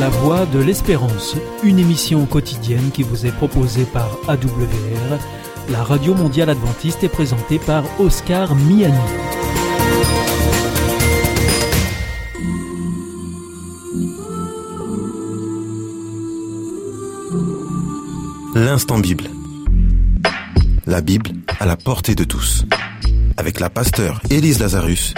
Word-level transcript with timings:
La 0.00 0.08
Voix 0.08 0.46
de 0.46 0.58
l'Espérance, 0.58 1.36
une 1.62 1.78
émission 1.78 2.24
quotidienne 2.24 2.90
qui 2.90 3.02
vous 3.02 3.26
est 3.26 3.32
proposée 3.32 3.84
par 3.84 4.16
AWR, 4.28 5.18
la 5.68 5.82
radio 5.82 6.14
mondiale 6.14 6.48
adventiste 6.48 7.04
est 7.04 7.10
présentée 7.10 7.58
par 7.58 7.84
Oscar 8.00 8.54
Miani. 8.54 8.96
L'instant 18.54 19.00
Bible. 19.00 19.24
La 20.86 21.02
Bible 21.02 21.28
à 21.58 21.66
la 21.66 21.76
portée 21.76 22.14
de 22.14 22.24
tous. 22.24 22.64
Avec 23.36 23.60
la 23.60 23.68
pasteur 23.68 24.22
Élise 24.30 24.60
Lazarus 24.60 25.12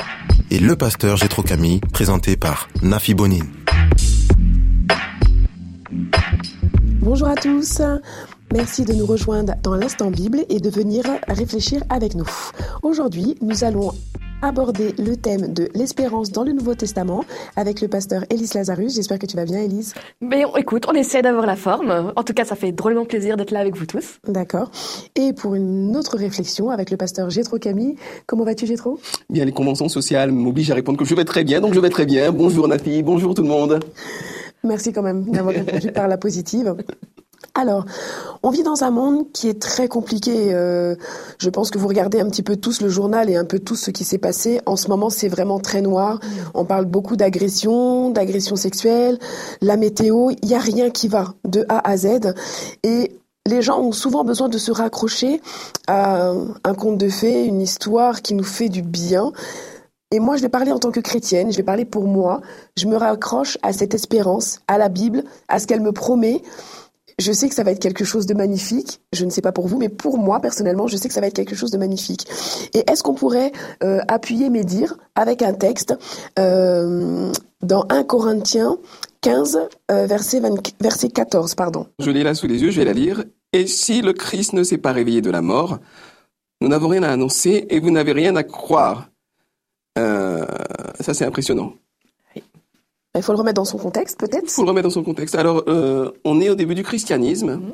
et 0.50 0.58
le 0.58 0.74
pasteur 0.74 1.16
Gétro 1.16 1.42
Camille, 1.42 1.78
présenté 1.92 2.36
par 2.36 2.68
Nafi 2.82 3.14
Bonine. 3.14 3.61
Bonjour 7.00 7.28
à 7.28 7.34
tous. 7.34 7.82
Merci 8.52 8.84
de 8.84 8.94
nous 8.94 9.06
rejoindre 9.06 9.54
dans 9.62 9.74
l'instant 9.74 10.10
Bible 10.10 10.44
et 10.48 10.58
de 10.58 10.70
venir 10.70 11.04
réfléchir 11.28 11.82
avec 11.90 12.14
nous. 12.14 12.28
Aujourd'hui, 12.82 13.36
nous 13.42 13.64
allons 13.64 13.92
aborder 14.40 14.94
le 14.98 15.16
thème 15.16 15.52
de 15.52 15.68
l'espérance 15.74 16.30
dans 16.30 16.44
le 16.44 16.52
Nouveau 16.52 16.74
Testament 16.74 17.24
avec 17.56 17.80
le 17.80 17.88
pasteur 17.88 18.24
Élise 18.30 18.54
Lazarus. 18.54 18.94
J'espère 18.94 19.18
que 19.18 19.26
tu 19.26 19.36
vas 19.36 19.44
bien, 19.44 19.60
Élise. 19.60 19.94
Mais 20.20 20.44
on, 20.44 20.56
écoute, 20.56 20.86
on 20.88 20.94
essaie 20.94 21.22
d'avoir 21.22 21.46
la 21.46 21.56
forme. 21.56 22.12
En 22.16 22.22
tout 22.24 22.32
cas, 22.32 22.44
ça 22.44 22.56
fait 22.56 22.72
drôlement 22.72 23.04
plaisir 23.04 23.36
d'être 23.36 23.50
là 23.50 23.60
avec 23.60 23.76
vous 23.76 23.86
tous. 23.86 24.18
D'accord. 24.26 24.70
Et 25.14 25.32
pour 25.32 25.54
une 25.54 25.94
autre 25.96 26.16
réflexion 26.16 26.70
avec 26.70 26.90
le 26.90 26.96
pasteur 26.96 27.30
Gétro 27.30 27.58
Camille. 27.58 27.96
Comment 28.26 28.44
vas-tu, 28.44 28.66
Gétro? 28.66 28.98
Bien, 29.30 29.44
les 29.44 29.52
conventions 29.52 29.88
sociales 29.88 30.32
m'obligent 30.32 30.70
à 30.70 30.74
répondre 30.74 30.98
que 30.98 31.04
je 31.04 31.14
vais 31.14 31.24
très 31.24 31.44
bien, 31.44 31.60
donc 31.60 31.74
je 31.74 31.80
vais 31.80 31.90
très 31.90 32.06
bien. 32.06 32.32
Bonjour 32.32 32.66
Nafi, 32.66 33.02
bonjour 33.02 33.34
tout 33.34 33.42
le 33.42 33.48
monde. 33.48 33.80
Merci 34.64 34.92
quand 34.92 35.02
même 35.02 35.24
d'avoir 35.24 35.54
répondu 35.54 35.90
par 35.92 36.08
la 36.08 36.16
positive. 36.16 36.76
Alors, 37.54 37.84
on 38.42 38.50
vit 38.50 38.62
dans 38.62 38.82
un 38.82 38.90
monde 38.90 39.30
qui 39.32 39.48
est 39.48 39.60
très 39.60 39.86
compliqué. 39.88 40.54
Euh, 40.54 40.94
je 41.38 41.50
pense 41.50 41.70
que 41.70 41.78
vous 41.78 41.88
regardez 41.88 42.20
un 42.20 42.28
petit 42.28 42.42
peu 42.42 42.56
tous 42.56 42.80
le 42.80 42.88
journal 42.88 43.28
et 43.28 43.36
un 43.36 43.44
peu 43.44 43.58
tout 43.58 43.76
ce 43.76 43.90
qui 43.90 44.04
s'est 44.04 44.18
passé. 44.18 44.60
En 44.64 44.76
ce 44.76 44.88
moment, 44.88 45.10
c'est 45.10 45.28
vraiment 45.28 45.60
très 45.60 45.82
noir. 45.82 46.18
On 46.54 46.64
parle 46.64 46.86
beaucoup 46.86 47.16
d'agression, 47.16 48.10
d'agression 48.10 48.56
sexuelle, 48.56 49.18
la 49.60 49.76
météo. 49.76 50.30
Il 50.42 50.48
n'y 50.48 50.54
a 50.54 50.60
rien 50.60 50.90
qui 50.90 51.08
va 51.08 51.34
de 51.46 51.66
A 51.68 51.86
à 51.86 51.96
Z. 51.96 52.32
Et 52.84 53.18
les 53.46 53.60
gens 53.60 53.80
ont 53.80 53.92
souvent 53.92 54.24
besoin 54.24 54.48
de 54.48 54.56
se 54.56 54.70
raccrocher 54.70 55.42
à 55.88 56.32
un 56.64 56.74
conte 56.74 56.96
de 56.96 57.08
fées, 57.08 57.44
une 57.44 57.60
histoire 57.60 58.22
qui 58.22 58.34
nous 58.34 58.44
fait 58.44 58.68
du 58.68 58.82
bien. 58.82 59.32
Et 60.12 60.20
moi, 60.20 60.36
je 60.36 60.42
vais 60.42 60.50
parler 60.50 60.70
en 60.70 60.78
tant 60.78 60.90
que 60.90 61.00
chrétienne, 61.00 61.50
je 61.50 61.56
vais 61.56 61.62
parler 61.62 61.86
pour 61.86 62.04
moi. 62.04 62.42
Je 62.76 62.86
me 62.86 62.96
raccroche 62.96 63.56
à 63.62 63.72
cette 63.72 63.94
espérance, 63.94 64.60
à 64.68 64.76
la 64.76 64.90
Bible, 64.90 65.24
à 65.48 65.58
ce 65.58 65.66
qu'elle 65.66 65.80
me 65.80 65.92
promet. 65.92 66.42
Je 67.18 67.32
sais 67.32 67.48
que 67.48 67.54
ça 67.54 67.62
va 67.62 67.70
être 67.70 67.78
quelque 67.78 68.04
chose 68.04 68.26
de 68.26 68.34
magnifique. 68.34 69.00
Je 69.14 69.24
ne 69.24 69.30
sais 69.30 69.40
pas 69.40 69.52
pour 69.52 69.66
vous, 69.66 69.78
mais 69.78 69.88
pour 69.88 70.18
moi, 70.18 70.40
personnellement, 70.40 70.86
je 70.86 70.96
sais 70.96 71.08
que 71.08 71.14
ça 71.14 71.20
va 71.20 71.28
être 71.28 71.34
quelque 71.34 71.54
chose 71.54 71.70
de 71.70 71.78
magnifique. 71.78 72.26
Et 72.74 72.90
est-ce 72.90 73.02
qu'on 73.02 73.14
pourrait 73.14 73.52
euh, 73.82 74.00
appuyer 74.08 74.50
mes 74.50 74.64
dires 74.64 74.98
avec 75.14 75.40
un 75.40 75.54
texte 75.54 75.94
euh, 76.38 77.32
dans 77.62 77.86
1 77.88 78.04
Corinthiens 78.04 78.76
15, 79.22 79.60
euh, 79.90 80.06
verset, 80.06 80.40
20, 80.40 80.74
verset 80.80 81.08
14, 81.08 81.54
pardon. 81.54 81.86
Je 82.00 82.10
l'ai 82.10 82.22
là 82.22 82.34
sous 82.34 82.46
les 82.46 82.60
yeux, 82.62 82.70
je 82.70 82.80
vais 82.80 82.84
la 82.84 82.92
lire. 82.92 83.24
Et 83.52 83.66
si 83.66 84.02
le 84.02 84.12
Christ 84.12 84.52
ne 84.52 84.62
s'est 84.62 84.78
pas 84.78 84.92
réveillé 84.92 85.22
de 85.22 85.30
la 85.30 85.42
mort, 85.42 85.78
nous 86.60 86.68
n'avons 86.68 86.88
rien 86.88 87.02
à 87.02 87.10
annoncer 87.10 87.66
et 87.70 87.80
vous 87.80 87.90
n'avez 87.90 88.12
rien 88.12 88.36
à 88.36 88.42
croire. 88.42 89.11
Euh, 89.98 90.44
ça, 91.00 91.14
c'est 91.14 91.24
impressionnant. 91.24 91.74
Il 93.14 93.22
faut 93.22 93.32
le 93.32 93.38
remettre 93.38 93.56
dans 93.56 93.66
son 93.66 93.76
contexte, 93.76 94.18
peut-être 94.18 94.44
Il 94.44 94.50
faut 94.50 94.62
le 94.62 94.68
remettre 94.68 94.88
dans 94.88 94.94
son 94.94 95.02
contexte. 95.02 95.34
Alors, 95.34 95.64
euh, 95.68 96.10
on 96.24 96.40
est 96.40 96.48
au 96.48 96.54
début 96.54 96.74
du 96.74 96.82
christianisme 96.82 97.56
Mhm. 97.56 97.72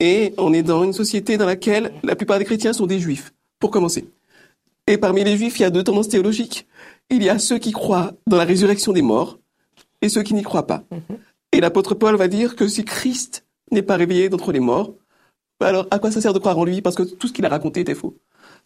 et 0.00 0.34
on 0.36 0.52
est 0.52 0.64
dans 0.64 0.82
une 0.82 0.92
société 0.92 1.36
dans 1.36 1.46
laquelle 1.46 1.92
la 2.02 2.16
plupart 2.16 2.38
des 2.40 2.44
chrétiens 2.44 2.72
sont 2.72 2.86
des 2.86 2.98
juifs, 2.98 3.32
pour 3.60 3.70
commencer. 3.70 4.04
Et 4.88 4.98
parmi 4.98 5.22
les 5.22 5.36
juifs, 5.36 5.60
il 5.60 5.62
y 5.62 5.64
a 5.64 5.70
deux 5.70 5.84
tendances 5.84 6.08
théologiques. 6.08 6.66
Il 7.08 7.22
y 7.22 7.28
a 7.28 7.38
ceux 7.38 7.58
qui 7.58 7.70
croient 7.70 8.12
dans 8.26 8.36
la 8.36 8.44
résurrection 8.44 8.92
des 8.92 9.02
morts 9.02 9.38
et 10.02 10.08
ceux 10.08 10.22
qui 10.24 10.34
n'y 10.34 10.42
croient 10.42 10.66
pas. 10.66 10.82
Et 11.52 11.60
l'apôtre 11.60 11.94
Paul 11.94 12.16
va 12.16 12.26
dire 12.26 12.56
que 12.56 12.66
si 12.66 12.84
Christ 12.84 13.44
n'est 13.70 13.82
pas 13.82 13.94
réveillé 13.96 14.28
d'entre 14.28 14.50
les 14.50 14.60
morts, 14.60 14.92
alors 15.60 15.86
à 15.92 16.00
quoi 16.00 16.10
ça 16.10 16.20
sert 16.20 16.32
de 16.32 16.38
croire 16.40 16.58
en 16.58 16.64
lui? 16.64 16.82
Parce 16.82 16.96
que 16.96 17.04
tout 17.04 17.28
ce 17.28 17.32
qu'il 17.32 17.46
a 17.46 17.48
raconté 17.48 17.80
était 17.80 17.94
faux. 17.94 18.16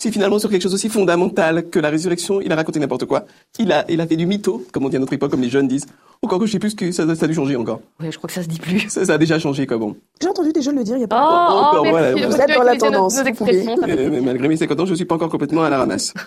Si 0.01 0.13
finalement 0.13 0.39
sur 0.39 0.49
quelque 0.49 0.63
chose 0.63 0.75
aussi 0.75 0.89
fondamental 0.89 1.69
que 1.71 1.81
la 1.81 1.91
résurrection, 1.91 2.41
il 2.41 2.53
a 2.53 2.55
raconté 2.55 2.79
n'importe 2.79 3.05
quoi, 3.05 3.25
il 3.59 3.73
a, 3.73 3.85
il 3.91 4.01
a 4.01 4.07
fait 4.07 4.15
du 4.17 4.27
mytho, 4.27 4.65
comme 4.73 4.85
on 4.85 4.89
dit 4.89 4.95
à 4.95 5.01
notre 5.01 5.13
époque, 5.13 5.33
comme 5.33 5.43
les 5.43 5.51
jeunes 5.51 5.67
disent. 5.67 5.87
Encore 6.23 6.39
que 6.39 6.47
je 6.47 6.53
sais 6.53 6.59
plus 6.61 6.71
ce 6.71 6.77
que 6.77 6.93
ça, 6.93 7.13
ça 7.17 7.25
a 7.25 7.29
dû 7.29 7.35
changer 7.35 7.57
encore. 7.57 7.81
Oui, 8.01 8.07
je 8.11 8.17
crois 8.17 8.29
que 8.29 8.35
ça 8.35 8.43
se 8.45 8.49
dit 8.49 8.61
plus. 8.61 8.89
Ça, 8.89 9.05
ça 9.05 9.15
a 9.15 9.19
déjà 9.19 9.41
changé, 9.41 9.67
quoi, 9.67 9.77
bon. 9.77 9.97
J'ai 10.23 10.29
entendu 10.29 10.53
des 10.53 10.63
jeunes 10.63 10.77
le 10.77 10.85
dire 10.85 10.97
il 10.97 11.01
y 11.01 11.03
a 11.03 11.07
Oh, 11.07 11.09
pas 11.09 11.49
oh, 11.51 11.53
oh, 11.53 11.67
encore, 11.67 11.87
voilà, 11.89 12.13
vous 12.15 12.37
êtes 12.37 12.55
dans 12.55 12.63
la 12.63 12.75
nos- 12.75 12.79
tendance, 12.81 13.17
Nos 13.25 13.87
mais 13.87 14.21
malgré 14.21 14.47
mes 14.47 14.57
50 14.57 14.79
ans, 14.81 14.87
je 14.87 14.95
suis 14.95 15.05
pas 15.05 15.17
encore 15.17 15.31
complètement 15.31 15.65
à 15.65 15.71
la 15.71 15.79
ramasse. 15.79 16.15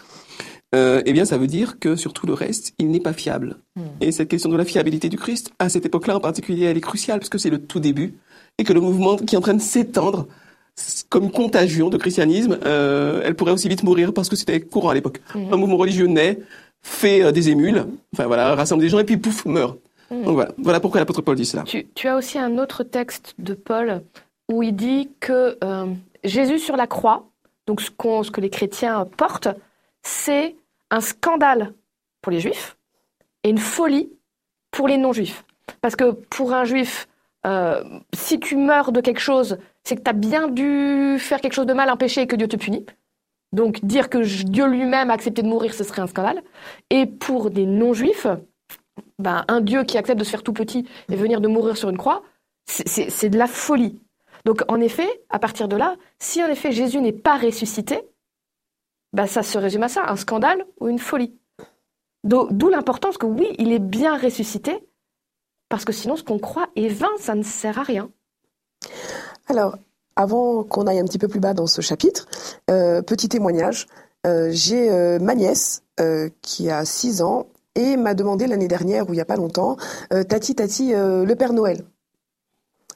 Euh, 0.74 1.02
eh 1.06 1.12
bien, 1.12 1.26
ça 1.26 1.38
veut 1.38 1.48
dire 1.48 1.80
que 1.80 1.98
sur 1.98 2.14
tout 2.14 2.26
le 2.26 2.34
reste, 2.34 2.74
il 2.80 2.92
n'est 2.92 3.02
pas 3.02 3.12
fiable. 3.12 3.58
Et 4.00 4.14
cette 4.14 4.30
question 4.30 4.50
de 4.50 4.56
la 4.56 4.64
fiabilité 4.64 5.10
du 5.10 5.18
Christ, 5.18 5.52
à 5.60 5.68
cette 5.68 5.86
époque-là 5.86 6.16
en 6.16 6.22
particulier, 6.22 6.64
elle 6.64 6.78
est 6.78 6.80
cruciale 6.80 7.20
parce 7.20 7.28
que 7.28 7.38
c'est 7.38 7.50
le 7.50 7.62
tout 7.62 7.82
début 7.82 8.14
et 8.58 8.64
que 8.64 8.72
le 8.72 8.80
mouvement 8.80 9.18
qui 9.18 9.36
est 9.36 9.38
en 9.38 9.42
train 9.42 9.54
de 9.54 9.62
s'étendre 9.62 10.28
comme 11.10 11.32
contagion 11.32 11.90
de 11.90 11.98
christianisme, 11.98 12.58
euh, 12.66 13.22
elle 13.24 13.36
pourrait 13.36 13.52
aussi 13.52 13.68
vite 13.70 13.84
mourir 13.84 14.14
parce 14.14 14.30
que 14.30 14.36
c'était 14.36 14.62
courant 14.62 14.90
à 14.90 14.94
l'époque. 14.94 15.22
Un 15.36 15.58
mouvement 15.58 15.78
religieux 15.78 16.08
naît, 16.08 16.40
fait 16.82 17.22
euh, 17.24 17.32
des 17.32 17.50
émules, 17.50 17.86
enfin 18.14 18.26
voilà, 18.28 18.56
rassemble 18.56 18.82
des 18.82 18.90
gens 18.90 19.00
et 19.00 19.04
puis 19.04 19.18
pouf, 19.18 19.46
meurt. 19.46 19.78
Donc 20.10 20.34
voilà, 20.34 20.52
voilà 20.58 20.80
pourquoi 20.82 21.00
l'apôtre 21.00 21.22
Paul 21.22 21.36
dit 21.38 21.46
cela. 21.46 21.64
Tu, 21.64 21.88
tu 21.96 22.08
as 22.10 22.18
aussi 22.18 22.38
un 22.38 22.58
autre 22.58 22.84
texte 22.84 23.34
de 23.40 23.54
Paul 23.54 24.02
où 24.52 24.62
il 24.64 24.76
dit 24.76 25.10
que 25.22 25.58
euh, 25.64 25.86
Jésus 26.26 26.60
sur 26.60 26.76
la 26.76 26.86
croix, 26.88 27.30
donc 27.68 27.80
ce, 27.80 27.92
qu'on- 27.92 28.22
ce 28.24 28.32
que 28.32 28.42
les 28.42 28.50
chrétiens 28.50 29.06
portent, 29.18 29.48
c'est 30.04 30.56
un 30.90 31.00
scandale 31.00 31.74
pour 32.22 32.32
les 32.34 32.40
juifs 32.42 32.76
et 33.44 33.50
une 33.50 33.58
folie 33.58 34.10
pour 34.72 34.88
les 34.90 34.98
non-juifs. 34.98 35.46
Parce 35.80 35.96
que 35.96 36.12
pour 36.12 36.54
un 36.54 36.66
juif, 36.66 37.08
euh, 37.46 37.84
si 38.14 38.40
tu 38.40 38.56
meurs 38.56 38.92
de 38.92 39.02
quelque 39.02 39.20
chose, 39.20 39.58
c'est 39.84 39.96
que 39.96 40.02
tu 40.02 40.10
as 40.10 40.14
bien 40.14 40.48
dû 40.48 41.18
faire 41.20 41.42
quelque 41.42 41.54
chose 41.54 41.66
de 41.66 41.74
mal, 41.74 41.90
un 41.90 41.98
péché 41.98 42.22
et 42.22 42.28
que 42.28 42.36
Dieu 42.36 42.48
te 42.48 42.56
punit. 42.56 42.86
Donc 43.54 43.84
dire 43.84 44.10
que 44.10 44.20
Dieu 44.46 44.68
lui-même 44.68 45.10
a 45.10 45.14
accepté 45.14 45.42
de 45.42 45.48
mourir, 45.48 45.74
ce 45.74 45.84
serait 45.84 46.02
un 46.02 46.08
scandale. 46.08 46.42
Et 46.90 47.06
pour 47.06 47.50
des 47.50 47.66
non-juifs, 47.66 48.28
ben, 49.20 49.44
un 49.48 49.62
Dieu 49.62 49.84
qui 49.84 49.98
accepte 49.98 50.20
de 50.20 50.24
se 50.24 50.30
faire 50.30 50.44
tout 50.44 50.54
petit 50.54 50.88
et 51.12 51.16
venir 51.16 51.42
de 51.42 51.48
mourir 51.48 51.76
sur 51.78 51.90
une 51.90 51.98
croix, 51.98 52.24
c'est- 52.66 53.30
de 53.30 53.38
la 53.38 53.48
folie. 53.48 54.00
Donc 54.46 54.62
en 54.68 54.80
effet, 54.80 55.08
à 55.30 55.38
partir 55.40 55.68
de 55.68 55.76
là, 55.76 55.96
si 56.20 56.44
en 56.44 56.48
effet 56.48 56.72
Jésus 56.72 57.02
n'est 57.02 57.12
pas 57.12 57.38
ressuscité, 57.38 58.02
ben, 59.14 59.26
ça 59.26 59.44
se 59.44 59.58
résume 59.58 59.84
à 59.84 59.90
ça, 59.90 60.10
un 60.10 60.16
scandale 60.16 60.66
ou 60.80 60.88
une 60.88 61.00
folie. 61.00 61.36
Do- 62.24 62.48
D'où 62.52 62.70
l'importance 62.70 63.18
que 63.18 63.26
oui, 63.26 63.48
il 63.58 63.72
est 63.74 63.80
bien 63.80 64.16
ressuscité, 64.18 64.80
parce 65.72 65.86
que 65.86 65.94
sinon 65.94 66.16
ce 66.16 66.24
qu'on 66.24 66.38
croit 66.38 66.68
est 66.76 66.90
vain, 66.90 67.10
ça 67.18 67.34
ne 67.34 67.42
sert 67.42 67.80
à 67.80 67.84
rien. 67.84 68.12
Alors, 69.48 69.78
avant 70.16 70.64
qu'on 70.64 70.86
aille 70.86 71.00
un 71.00 71.06
petit 71.06 71.18
peu 71.18 71.28
plus 71.28 71.40
bas 71.40 71.54
dans 71.54 71.66
ce 71.66 71.82
chapitre, 71.82 72.28
euh, 72.70 73.02
petit 73.02 73.30
témoignage. 73.30 73.88
Euh, 74.28 74.50
J'ai 74.52 74.92
euh, 74.92 75.18
ma 75.18 75.34
nièce 75.34 75.82
qui 76.42 76.72
a 76.72 76.84
6 76.84 77.22
ans 77.22 77.46
et 77.76 77.96
m'a 77.96 78.16
demandé 78.16 78.48
l'année 78.48 78.68
dernière, 78.68 79.08
ou 79.08 79.14
il 79.14 79.18
n'y 79.18 79.22
a 79.22 79.26
pas 79.26 79.36
longtemps, 79.36 79.78
Tati, 80.10 80.56
Tati, 80.56 80.94
le 80.94 81.34
Père 81.36 81.54
Noël. 81.54 81.86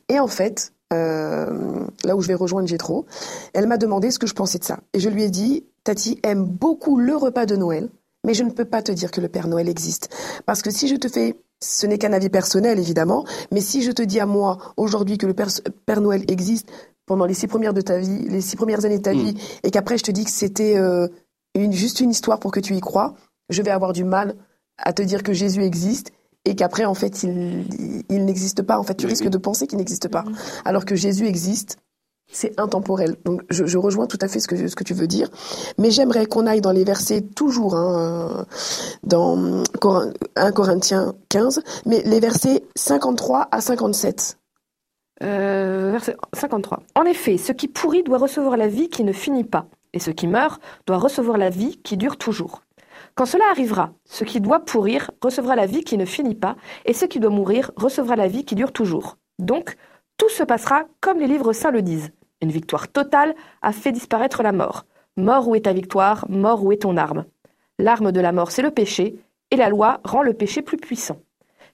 Et 0.09 0.19
en 0.19 0.25
fait, 0.25 0.74
là 0.90 2.16
où 2.16 2.22
je 2.22 2.28
vais 2.28 2.34
rejoindre 2.34 2.68
Gétro, 2.68 3.06
elle 3.53 3.68
m'a 3.68 3.78
demandé 3.78 4.09
ce 4.09 4.18
que 4.18 4.25
je 4.25 4.34
pensais 4.34 4.58
de 4.58 4.64
ça. 4.64 4.80
Et 4.94 5.00
je 5.00 5.08
lui 5.08 5.22
ai 5.22 5.30
dit, 5.30 5.66
Tati 5.84 6.19
aime 6.24 6.46
beaucoup 6.46 6.97
le 6.97 7.16
repas 7.16 7.46
de 7.46 7.56
Noël, 7.56 7.90
mais 8.25 8.34
je 8.34 8.44
ne 8.44 8.50
peux 8.50 8.66
pas 8.66 8.81
te 8.81 8.91
dire 8.91 9.12
que 9.12 9.22
le 9.22 9.30
Père 9.30 9.47
Noël 9.47 9.69
existe. 9.69 10.09
Parce 10.47 10.64
que 10.64 10.72
si 10.72 10.88
je 10.88 10.96
te 10.96 11.08
fais, 11.08 11.38
ce 11.61 11.88
n'est 11.88 11.97
qu'un 11.97 12.13
avis 12.13 12.29
personnel 12.29 12.79
évidemment, 12.79 13.25
mais 13.52 13.61
si 13.61 13.81
je 13.81 13.91
te 13.91 14.02
dis 14.02 14.19
à 14.19 14.25
moi 14.25 14.57
aujourd'hui 14.78 15.17
que 15.17 15.25
le 15.25 15.34
Père, 15.34 15.47
Père 15.85 16.02
Noël 16.02 16.23
existe 16.28 16.69
pendant 17.05 17.25
les 17.25 17.34
six 17.34 17.47
premières 17.47 17.73
de 17.73 17.81
ta 17.81 17.97
vie, 17.99 18.28
les 18.29 18.41
six 18.41 18.55
premières 18.55 18.84
années 18.85 18.97
de 18.97 19.03
ta 19.03 19.13
Mm. 19.13 19.17
vie, 19.19 19.37
et 19.63 19.72
qu'après 19.72 19.97
je 19.97 20.03
te 20.03 20.11
dis 20.11 20.23
que 20.25 20.31
c'était 20.31 20.78
euh, 20.78 21.07
une, 21.55 21.72
juste 21.73 21.99
une 21.99 22.11
histoire 22.11 22.40
pour 22.40 22.52
que 22.52 22.59
tu 22.59 22.75
y 22.75 22.79
crois, 22.81 23.13
je 23.49 23.61
vais 23.61 23.72
avoir 23.72 23.93
du 23.93 24.03
mal 24.03 24.35
à 24.78 24.91
te 24.93 25.02
dire 25.02 25.23
que 25.23 25.31
Jésus 25.34 25.63
existe 25.63 26.11
et 26.46 26.55
qu'après 26.55 26.85
en 26.85 26.93
fait 26.93 27.23
il, 27.23 27.66
il, 27.79 28.03
il 28.09 28.25
n'existe 28.25 28.61
pas. 28.61 28.78
En 28.78 28.84
fait, 28.84 28.96
tu 28.96 29.05
Oui, 29.05 29.11
risques 29.11 29.23
oui. 29.25 29.29
de 29.29 29.37
penser 29.37 29.66
qu'il 29.67 29.78
n'existe 29.78 30.08
pas, 30.09 30.25
alors 30.66 30.85
que 30.85 30.96
Jésus 30.96 31.25
existe. 31.28 31.78
C'est 32.31 32.59
intemporel. 32.59 33.16
Donc 33.23 33.41
je, 33.49 33.77
rejoins 33.77 34.07
tout 34.07 34.17
à 34.22 34.27
fait 34.27 34.39
ce 34.39 34.47
que, 34.47 34.83
tu 34.83 34.93
veux 34.93 35.07
dire. 35.07 35.29
Mais 35.77 35.91
j'aimerais 35.91 36.25
qu'on 36.25 36.47
aille 36.47 36.61
dans 36.61 36.72
les 36.72 36.83
versets 36.83 37.22
toujours, 37.22 37.75
hein, 37.75 38.45
dans 39.03 39.63
Corin- 39.79 40.11
1 40.35 40.51
Corinthiens 40.51 41.13
15, 41.29 41.61
mais 41.85 42.01
les 42.03 42.19
versets 42.19 42.63
53 42.75 43.47
à 43.51 43.61
57. 43.61 44.37
Euh, 45.23 45.91
verset 45.91 46.17
53. 46.33 46.81
En 46.95 47.03
effet, 47.03 47.37
ce 47.37 47.53
qui 47.53 47.67
pourrit 47.67 48.03
doit 48.03 48.17
recevoir 48.17 48.57
la 48.57 48.67
vie 48.67 48.89
qui 48.89 49.03
ne 49.03 49.13
finit 49.13 49.45
pas, 49.45 49.67
et 49.93 49.99
ce 49.99 50.11
qui 50.11 50.27
meurt 50.27 50.61
doit 50.87 50.97
recevoir 50.97 51.37
la 51.37 51.49
vie 51.49 51.77
qui 51.83 51.95
dure 51.95 52.17
toujours. 52.17 52.63
Quand 53.16 53.25
cela 53.25 53.45
arrivera, 53.49 53.91
ce 54.03 54.25
qui 54.25 54.41
doit 54.41 54.59
pourrir 54.59 55.11
recevra 55.22 55.55
la 55.55 55.67
vie 55.67 55.83
qui 55.85 55.97
ne 55.97 56.05
finit 56.05 56.35
pas, 56.35 56.57
et 56.85 56.93
ce 56.93 57.05
qui 57.05 57.22
doit 57.22 57.29
mourir 57.29 57.72
recevra 57.77 58.17
la 58.17 58.27
vie 58.27 58.43
qui 58.43 58.55
dure 58.55 58.73
toujours. 58.73 59.17
Donc, 59.39 59.77
tout 60.25 60.31
se 60.31 60.43
passera 60.43 60.85
comme 61.01 61.19
les 61.19 61.27
livres 61.27 61.53
saints 61.53 61.69
le 61.69 61.83
disent. 61.83 62.11
Une 62.41 62.49
victoire 62.49 62.87
totale 62.87 63.35
a 63.61 63.72
fait 63.72 63.91
disparaître 63.91 64.41
la 64.41 64.51
mort. 64.51 64.87
Mort, 65.17 65.47
où 65.47 65.53
est 65.53 65.66
ta 65.66 65.73
victoire? 65.73 66.25
Mort, 66.29 66.63
où 66.63 66.72
est 66.72 66.81
ton 66.81 66.97
arme? 66.97 67.25
L'arme 67.77 68.11
de 68.11 68.19
la 68.19 68.31
mort, 68.31 68.49
c'est 68.49 68.63
le 68.63 68.72
péché, 68.72 69.19
et 69.51 69.55
la 69.55 69.69
loi 69.69 70.01
rend 70.03 70.23
le 70.23 70.33
péché 70.33 70.63
plus 70.63 70.77
puissant. 70.77 71.19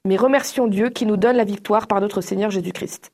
Mais 0.03 0.18
remercions 0.18 0.68
Dieu 0.68 0.89
qui 0.89 1.06
nous 1.06 1.15
donne 1.15 1.38
la 1.38 1.45
victoire 1.45 1.88
par 1.88 2.01
notre 2.01 2.19
Seigneur 2.19 2.51
Jésus-Christ. 2.51 3.13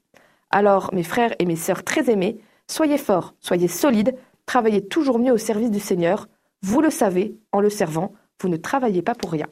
Alors, 0.50 0.92
mes 0.92 1.04
frères 1.04 1.36
et 1.38 1.46
mes 1.46 1.56
sœurs 1.56 1.84
très 1.84 2.10
aimés, 2.10 2.40
soyez 2.68 2.98
forts, 2.98 3.36
soyez 3.40 3.68
solides, 3.68 4.16
travaillez 4.48 4.88
toujours 4.88 5.20
mieux 5.20 5.34
au 5.34 5.38
service 5.38 5.70
du 5.70 5.80
Seigneur. 5.80 6.28
Vous 6.64 6.82
le 6.82 6.90
savez, 6.90 7.38
en 7.52 7.60
le 7.60 7.70
servant, 7.70 8.12
vous 8.42 8.50
ne 8.50 8.58
travaillez 8.58 9.04
pas 9.04 9.14
pour 9.14 9.32
rien. 9.32 9.46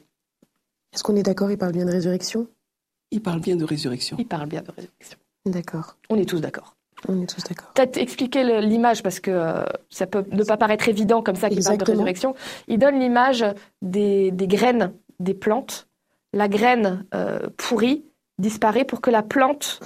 Est-ce 0.94 1.04
qu'on 1.04 1.16
est 1.16 1.22
d'accord? 1.22 1.52
Il 1.52 1.60
parle 1.60 1.74
bien 1.74 1.86
de 1.86 1.92
résurrection? 1.92 2.48
Il 3.12 3.22
parle 3.22 3.40
bien 3.40 3.56
de 3.56 3.66
résurrection. 3.66 4.18
Il 4.20 4.28
parle 4.28 4.48
bien 4.48 4.64
de 4.64 4.72
résurrection. 4.72 5.20
D'accord. 5.46 5.98
On 6.10 6.18
est 6.18 6.26
tous 6.28 6.40
d'accord. 6.42 6.76
On 7.08 7.22
est 7.22 7.28
tous 7.30 7.44
d'accord. 7.44 7.72
Peut-être 7.76 7.98
expliquer 7.98 8.62
l'image 8.62 9.04
parce 9.04 9.20
que 9.20 9.30
euh, 9.32 9.64
ça 9.90 10.08
peut 10.08 10.26
ne 10.32 10.44
pas 10.44 10.58
paraître 10.58 10.90
évident 10.90 11.22
comme 11.22 11.36
ça 11.36 11.50
qu'il 11.50 11.64
parle 11.64 11.78
de 11.78 11.84
résurrection. 11.92 12.36
Il 12.68 12.80
donne 12.80 13.00
l'image 13.00 13.46
des, 13.82 14.32
des 14.32 14.48
graines 14.48 14.94
des 15.20 15.34
plantes. 15.34 15.88
La 16.34 16.48
graine 16.48 17.06
euh, 17.14 17.40
pourrie 17.58 18.06
disparaît 18.40 18.86
pour 18.86 19.02
que 19.02 19.10
la 19.12 19.22
plante 19.24 19.80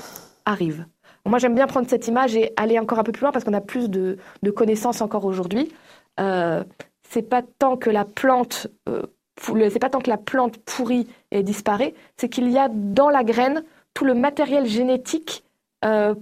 arrive. 0.45 0.85
Moi, 1.25 1.37
j'aime 1.39 1.53
bien 1.55 1.67
prendre 1.67 1.87
cette 1.89 2.07
image 2.07 2.35
et 2.35 2.53
aller 2.55 2.79
encore 2.79 2.97
un 2.99 3.03
peu 3.03 3.11
plus 3.11 3.21
loin 3.21 3.31
parce 3.31 3.43
qu'on 3.43 3.53
a 3.53 3.61
plus 3.61 3.89
de, 3.89 4.17
de 4.41 4.51
connaissances 4.51 5.01
encore 5.01 5.25
aujourd'hui. 5.25 5.71
Euh, 6.19 6.63
c'est 7.07 7.21
pas 7.21 7.41
tant 7.59 7.75
que 7.75 7.89
la 7.89 8.05
plante, 8.05 8.67
euh, 8.87 9.03
pou- 9.35 9.55
le- 9.55 9.69
c'est 9.69 9.79
pas 9.79 9.89
tant 9.89 9.99
que 9.99 10.09
la 10.09 10.17
plante 10.17 10.57
pourrit 10.59 11.07
et 11.31 11.43
disparaît, 11.43 11.93
c'est 12.17 12.29
qu'il 12.29 12.49
y 12.49 12.57
a 12.57 12.69
dans 12.71 13.09
la 13.09 13.23
graine 13.23 13.63
tout 13.93 14.05
le 14.05 14.13
matériel 14.15 14.65
génétique 14.65 15.43
euh, 15.85 16.15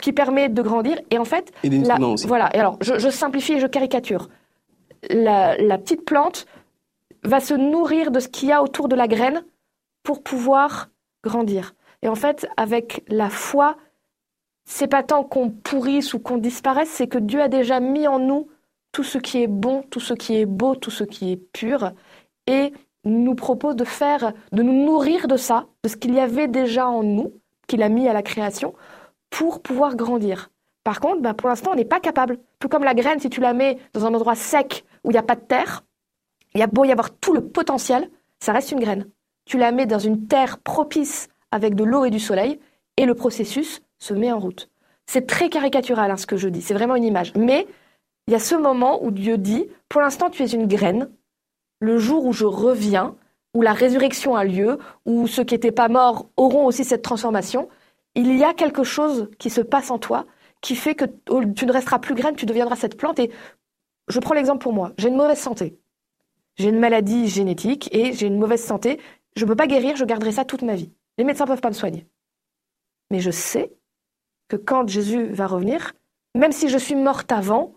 qui 0.00 0.12
permet 0.12 0.48
de 0.48 0.62
grandir. 0.62 0.98
Et 1.10 1.18
en 1.18 1.24
fait, 1.24 1.52
Et 1.62 1.68
la- 1.88 1.96
voilà. 2.28 2.50
Et 2.54 2.58
alors, 2.58 2.76
je, 2.80 2.98
je 2.98 3.08
simplifie 3.08 3.54
et 3.54 3.60
je 3.60 3.66
caricature. 3.66 4.28
La, 5.10 5.56
la 5.56 5.78
petite 5.78 6.04
plante 6.04 6.46
va 7.24 7.40
se 7.40 7.54
nourrir 7.54 8.10
de 8.10 8.20
ce 8.20 8.28
qu'il 8.28 8.48
y 8.48 8.52
a 8.52 8.62
autour 8.62 8.88
de 8.88 8.96
la 8.96 9.08
graine 9.08 9.44
pour 10.02 10.22
pouvoir 10.22 10.88
grandir. 11.22 11.74
Et 12.02 12.08
en 12.08 12.14
fait, 12.16 12.48
avec 12.56 13.04
la 13.08 13.30
foi, 13.30 13.76
c'est 14.64 14.88
pas 14.88 15.02
tant 15.02 15.22
qu'on 15.24 15.50
pourrisse 15.50 16.14
ou 16.14 16.18
qu'on 16.18 16.38
disparaisse, 16.38 16.88
c'est 16.90 17.06
que 17.06 17.18
Dieu 17.18 17.40
a 17.40 17.48
déjà 17.48 17.78
mis 17.80 18.06
en 18.08 18.18
nous 18.18 18.48
tout 18.92 19.04
ce 19.04 19.18
qui 19.18 19.42
est 19.42 19.46
bon, 19.48 19.82
tout 19.90 20.00
ce 20.00 20.14
qui 20.14 20.36
est 20.36 20.46
beau, 20.46 20.74
tout 20.74 20.90
ce 20.90 21.04
qui 21.04 21.32
est 21.32 21.36
pur, 21.36 21.92
et 22.46 22.72
nous 23.04 23.34
propose 23.34 23.74
de 23.76 23.84
faire, 23.84 24.32
de 24.52 24.62
nous 24.62 24.84
nourrir 24.84 25.26
de 25.28 25.36
ça, 25.36 25.66
de 25.82 25.88
ce 25.88 25.96
qu'il 25.96 26.14
y 26.14 26.20
avait 26.20 26.48
déjà 26.48 26.88
en 26.88 27.02
nous, 27.02 27.32
qu'il 27.68 27.82
a 27.82 27.88
mis 27.88 28.08
à 28.08 28.12
la 28.12 28.22
création, 28.22 28.74
pour 29.32 29.62
pouvoir 29.62 29.96
grandir. 29.96 30.50
Par 30.84 31.00
contre, 31.00 31.22
ben, 31.22 31.32
pour 31.32 31.48
l'instant, 31.48 31.72
on 31.72 31.74
n'est 31.74 31.84
pas 31.84 32.00
capable. 32.00 32.38
Tout 32.58 32.68
comme 32.68 32.84
la 32.84 32.94
graine, 32.94 33.18
si 33.18 33.30
tu 33.30 33.40
la 33.40 33.54
mets 33.54 33.78
dans 33.94 34.04
un 34.04 34.14
endroit 34.14 34.34
sec 34.34 34.84
où 35.02 35.10
il 35.10 35.14
n'y 35.14 35.18
a 35.18 35.22
pas 35.22 35.36
de 35.36 35.40
terre, 35.40 35.84
il 36.54 36.60
y 36.60 36.62
a 36.62 36.66
beau 36.66 36.84
y 36.84 36.92
avoir 36.92 37.10
tout 37.10 37.32
le 37.32 37.48
potentiel, 37.48 38.10
ça 38.40 38.52
reste 38.52 38.72
une 38.72 38.80
graine. 38.80 39.08
Tu 39.46 39.56
la 39.56 39.72
mets 39.72 39.86
dans 39.86 39.98
une 39.98 40.26
terre 40.26 40.58
propice 40.58 41.28
avec 41.50 41.74
de 41.74 41.82
l'eau 41.82 42.04
et 42.04 42.10
du 42.10 42.20
soleil, 42.20 42.60
et 42.98 43.06
le 43.06 43.14
processus 43.14 43.80
se 43.98 44.12
met 44.12 44.30
en 44.30 44.38
route. 44.38 44.68
C'est 45.06 45.26
très 45.26 45.48
caricatural 45.48 46.10
hein, 46.10 46.16
ce 46.16 46.26
que 46.26 46.36
je 46.36 46.48
dis, 46.48 46.62
c'est 46.62 46.74
vraiment 46.74 46.96
une 46.96 47.04
image. 47.04 47.32
Mais 47.34 47.66
il 48.26 48.32
y 48.32 48.36
a 48.36 48.38
ce 48.38 48.54
moment 48.54 49.02
où 49.02 49.10
Dieu 49.10 49.38
dit, 49.38 49.66
pour 49.88 50.02
l'instant 50.02 50.28
tu 50.28 50.42
es 50.42 50.46
une 50.46 50.66
graine, 50.66 51.08
le 51.80 51.98
jour 51.98 52.26
où 52.26 52.32
je 52.32 52.44
reviens, 52.44 53.16
où 53.54 53.62
la 53.62 53.72
résurrection 53.72 54.36
a 54.36 54.44
lieu, 54.44 54.78
où 55.06 55.26
ceux 55.26 55.44
qui 55.44 55.54
n'étaient 55.54 55.72
pas 55.72 55.88
morts 55.88 56.26
auront 56.36 56.66
aussi 56.66 56.84
cette 56.84 57.02
transformation, 57.02 57.68
il 58.14 58.36
y 58.36 58.44
a 58.44 58.54
quelque 58.54 58.84
chose 58.84 59.30
qui 59.38 59.50
se 59.50 59.60
passe 59.60 59.90
en 59.90 59.98
toi 59.98 60.26
qui 60.60 60.76
fait 60.76 60.94
que 60.94 61.04
tu 61.54 61.66
ne 61.66 61.72
resteras 61.72 61.98
plus 61.98 62.14
graine, 62.14 62.36
tu 62.36 62.46
deviendras 62.46 62.76
cette 62.76 62.96
plante. 62.96 63.18
Et 63.18 63.30
je 64.08 64.20
prends 64.20 64.34
l'exemple 64.34 64.62
pour 64.62 64.72
moi, 64.72 64.92
j'ai 64.96 65.08
une 65.08 65.16
mauvaise 65.16 65.40
santé. 65.40 65.78
J'ai 66.56 66.68
une 66.68 66.78
maladie 66.78 67.28
génétique 67.28 67.88
et 67.94 68.12
j'ai 68.12 68.26
une 68.26 68.38
mauvaise 68.38 68.62
santé. 68.62 69.00
Je 69.36 69.44
ne 69.44 69.48
peux 69.48 69.56
pas 69.56 69.66
guérir, 69.66 69.96
je 69.96 70.04
garderai 70.04 70.32
ça 70.32 70.44
toute 70.44 70.62
ma 70.62 70.74
vie. 70.74 70.92
Les 71.18 71.24
médecins 71.24 71.44
ne 71.44 71.50
peuvent 71.50 71.60
pas 71.60 71.70
me 71.70 71.74
soigner. 71.74 72.06
Mais 73.10 73.20
je 73.20 73.30
sais 73.30 73.72
que 74.48 74.56
quand 74.56 74.88
Jésus 74.88 75.26
va 75.32 75.46
revenir, 75.46 75.94
même 76.34 76.52
si 76.52 76.68
je 76.68 76.78
suis 76.78 76.94
morte 76.94 77.32
avant, 77.32 77.74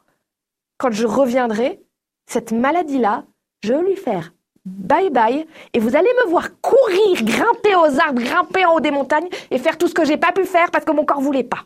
quand 0.77 0.91
je 0.91 1.05
reviendrai, 1.05 1.81
cette 2.27 2.51
maladie-là, 2.51 3.25
je 3.63 3.73
vais 3.73 3.81
lui 3.81 3.95
faire 3.95 4.33
bye 4.65 5.09
bye 5.09 5.45
et 5.73 5.79
vous 5.79 5.95
allez 5.95 6.09
me 6.25 6.29
voir 6.29 6.49
courir, 6.61 7.23
grimper 7.23 7.75
aux 7.75 7.99
arbres, 7.99 8.21
grimper 8.21 8.65
en 8.65 8.75
haut 8.75 8.79
des 8.79 8.91
montagnes 8.91 9.29
et 9.51 9.57
faire 9.57 9.77
tout 9.77 9.87
ce 9.87 9.93
que 9.93 10.05
j'ai 10.05 10.17
pas 10.17 10.31
pu 10.31 10.45
faire 10.45 10.71
parce 10.71 10.85
que 10.85 10.91
mon 10.91 11.05
corps 11.05 11.21
voulait 11.21 11.43
pas. 11.43 11.65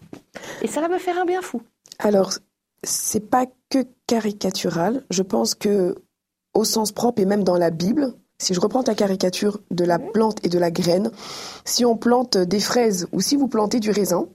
Et 0.61 0.67
ça 0.67 0.81
va 0.81 0.87
me 0.87 0.97
faire 0.97 1.17
un 1.17 1.25
bien 1.25 1.41
fou. 1.41 1.61
Alors, 1.97 2.33
c'est 2.83 3.29
pas 3.29 3.45
que 3.69 3.85
caricatural. 4.07 5.03
Je 5.09 5.23
pense 5.23 5.55
que, 5.55 5.95
au 6.53 6.63
sens 6.63 6.91
propre 6.91 7.21
et 7.21 7.25
même 7.25 7.43
dans 7.43 7.57
la 7.57 7.69
Bible, 7.69 8.13
si 8.37 8.53
je 8.53 8.59
reprends 8.59 8.83
ta 8.83 8.95
caricature 8.95 9.59
de 9.69 9.83
la 9.83 9.99
plante 9.99 10.37
et 10.45 10.49
de 10.49 10.57
la 10.57 10.71
graine, 10.71 11.11
si 11.65 11.85
on 11.85 11.97
plante 11.97 12.37
des 12.37 12.59
fraises 12.59 13.07
ou 13.11 13.21
si 13.21 13.35
vous 13.35 13.47
plantez 13.47 13.79
du 13.79 13.91
raisin, 13.91 14.27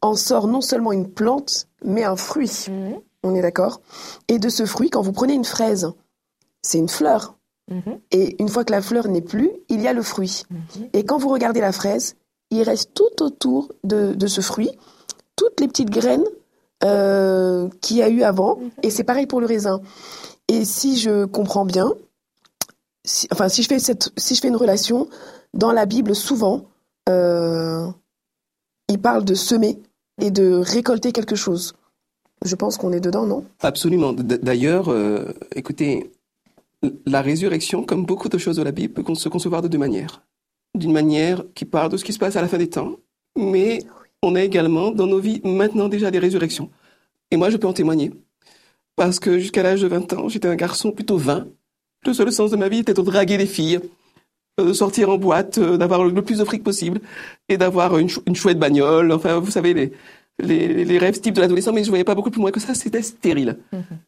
en 0.00 0.14
sort 0.14 0.48
non 0.48 0.60
seulement 0.60 0.92
une 0.92 1.10
plante, 1.10 1.68
mais 1.84 2.04
un 2.04 2.16
fruit. 2.16 2.66
On 3.22 3.34
est 3.34 3.42
d'accord? 3.42 3.80
Et 4.28 4.38
de 4.38 4.48
ce 4.48 4.64
fruit, 4.64 4.90
quand 4.90 5.02
vous 5.02 5.12
prenez 5.12 5.34
une 5.34 5.44
fraise, 5.44 5.92
c'est 6.62 6.78
une 6.78 6.88
fleur. 6.88 7.36
Mhm. 7.70 8.00
Et 8.10 8.36
une 8.40 8.48
fois 8.48 8.64
que 8.64 8.72
la 8.72 8.82
fleur 8.82 9.08
n'est 9.08 9.22
plus, 9.22 9.50
il 9.68 9.80
y 9.80 9.88
a 9.88 9.92
le 9.92 10.02
fruit. 10.02 10.44
Et 10.92 11.04
quand 11.04 11.18
vous 11.18 11.28
regardez 11.28 11.60
la 11.60 11.72
fraise, 11.72 12.16
il 12.50 12.62
reste 12.62 12.92
tout 12.94 13.22
autour 13.22 13.72
de, 13.84 14.14
de 14.14 14.26
ce 14.26 14.40
fruit, 14.40 14.70
toutes 15.36 15.60
les 15.60 15.68
petites 15.68 15.90
graines 15.90 16.24
euh, 16.84 17.68
qu'il 17.80 17.96
y 17.96 18.02
a 18.02 18.08
eu 18.08 18.22
avant. 18.22 18.58
Et 18.82 18.90
c'est 18.90 19.04
pareil 19.04 19.26
pour 19.26 19.40
le 19.40 19.46
raisin. 19.46 19.80
Et 20.48 20.64
si 20.64 20.98
je 20.98 21.24
comprends 21.24 21.64
bien, 21.64 21.92
si, 23.04 23.26
enfin, 23.32 23.48
si 23.48 23.62
je, 23.62 23.68
fais 23.68 23.78
cette, 23.78 24.10
si 24.16 24.34
je 24.34 24.40
fais 24.40 24.48
une 24.48 24.56
relation, 24.56 25.08
dans 25.54 25.72
la 25.72 25.86
Bible, 25.86 26.14
souvent, 26.14 26.64
euh, 27.08 27.86
il 28.88 28.98
parle 29.00 29.24
de 29.24 29.34
semer 29.34 29.78
et 30.20 30.30
de 30.30 30.54
récolter 30.54 31.12
quelque 31.12 31.36
chose. 31.36 31.74
Je 32.44 32.54
pense 32.56 32.76
qu'on 32.76 32.92
est 32.92 33.00
dedans, 33.00 33.26
non? 33.26 33.44
Absolument. 33.60 34.12
D'ailleurs, 34.12 34.90
euh, 34.90 35.32
écoutez, 35.54 36.10
la 37.06 37.22
résurrection, 37.22 37.84
comme 37.84 38.04
beaucoup 38.04 38.28
de 38.28 38.38
choses 38.38 38.56
de 38.56 38.62
la 38.62 38.72
Bible, 38.72 38.94
peut 38.94 39.14
se 39.14 39.28
concevoir 39.28 39.62
de 39.62 39.68
deux 39.68 39.78
manières. 39.78 40.22
D'une 40.74 40.92
manière 40.92 41.44
qui 41.54 41.64
parle 41.64 41.90
de 41.90 41.96
ce 41.96 42.04
qui 42.04 42.12
se 42.12 42.18
passe 42.18 42.36
à 42.36 42.42
la 42.42 42.48
fin 42.48 42.58
des 42.58 42.70
temps, 42.70 42.96
mais 43.36 43.80
on 44.22 44.34
a 44.34 44.42
également 44.42 44.90
dans 44.90 45.06
nos 45.06 45.18
vies 45.18 45.40
maintenant 45.44 45.88
déjà 45.88 46.10
des 46.10 46.18
résurrections. 46.18 46.70
Et 47.30 47.36
moi, 47.36 47.50
je 47.50 47.56
peux 47.56 47.66
en 47.66 47.72
témoigner. 47.72 48.12
Parce 48.96 49.18
que 49.18 49.38
jusqu'à 49.38 49.62
l'âge 49.62 49.82
de 49.82 49.88
20 49.88 50.12
ans, 50.14 50.28
j'étais 50.28 50.48
un 50.48 50.54
garçon 50.54 50.92
plutôt 50.92 51.16
vain. 51.16 51.46
Le 52.06 52.12
seul 52.12 52.32
sens 52.32 52.50
de 52.50 52.56
ma 52.56 52.68
vie 52.68 52.78
était 52.78 52.94
de 52.94 53.02
draguer 53.02 53.38
des 53.38 53.46
filles, 53.46 53.80
euh, 54.60 54.66
de 54.66 54.72
sortir 54.72 55.08
en 55.08 55.18
boîte, 55.18 55.58
euh, 55.58 55.76
d'avoir 55.76 56.04
le 56.04 56.22
plus 56.22 56.38
de 56.38 56.44
fric 56.44 56.62
possible 56.62 57.00
et 57.48 57.56
d'avoir 57.56 57.96
une, 57.98 58.08
une 58.26 58.36
chouette 58.36 58.58
bagnole. 58.58 59.12
Enfin, 59.12 59.38
vous 59.38 59.50
savez, 59.50 59.72
les, 59.72 59.92
les, 60.40 60.84
les 60.84 60.98
rêves 60.98 61.20
types 61.20 61.34
de 61.34 61.40
l'adolescent, 61.40 61.72
mais 61.72 61.84
je 61.84 61.88
voyais 61.88 62.04
pas 62.04 62.14
beaucoup 62.14 62.30
plus 62.30 62.40
loin 62.40 62.50
que 62.50 62.60
ça. 62.60 62.74
C'était 62.74 63.02
stérile. 63.02 63.58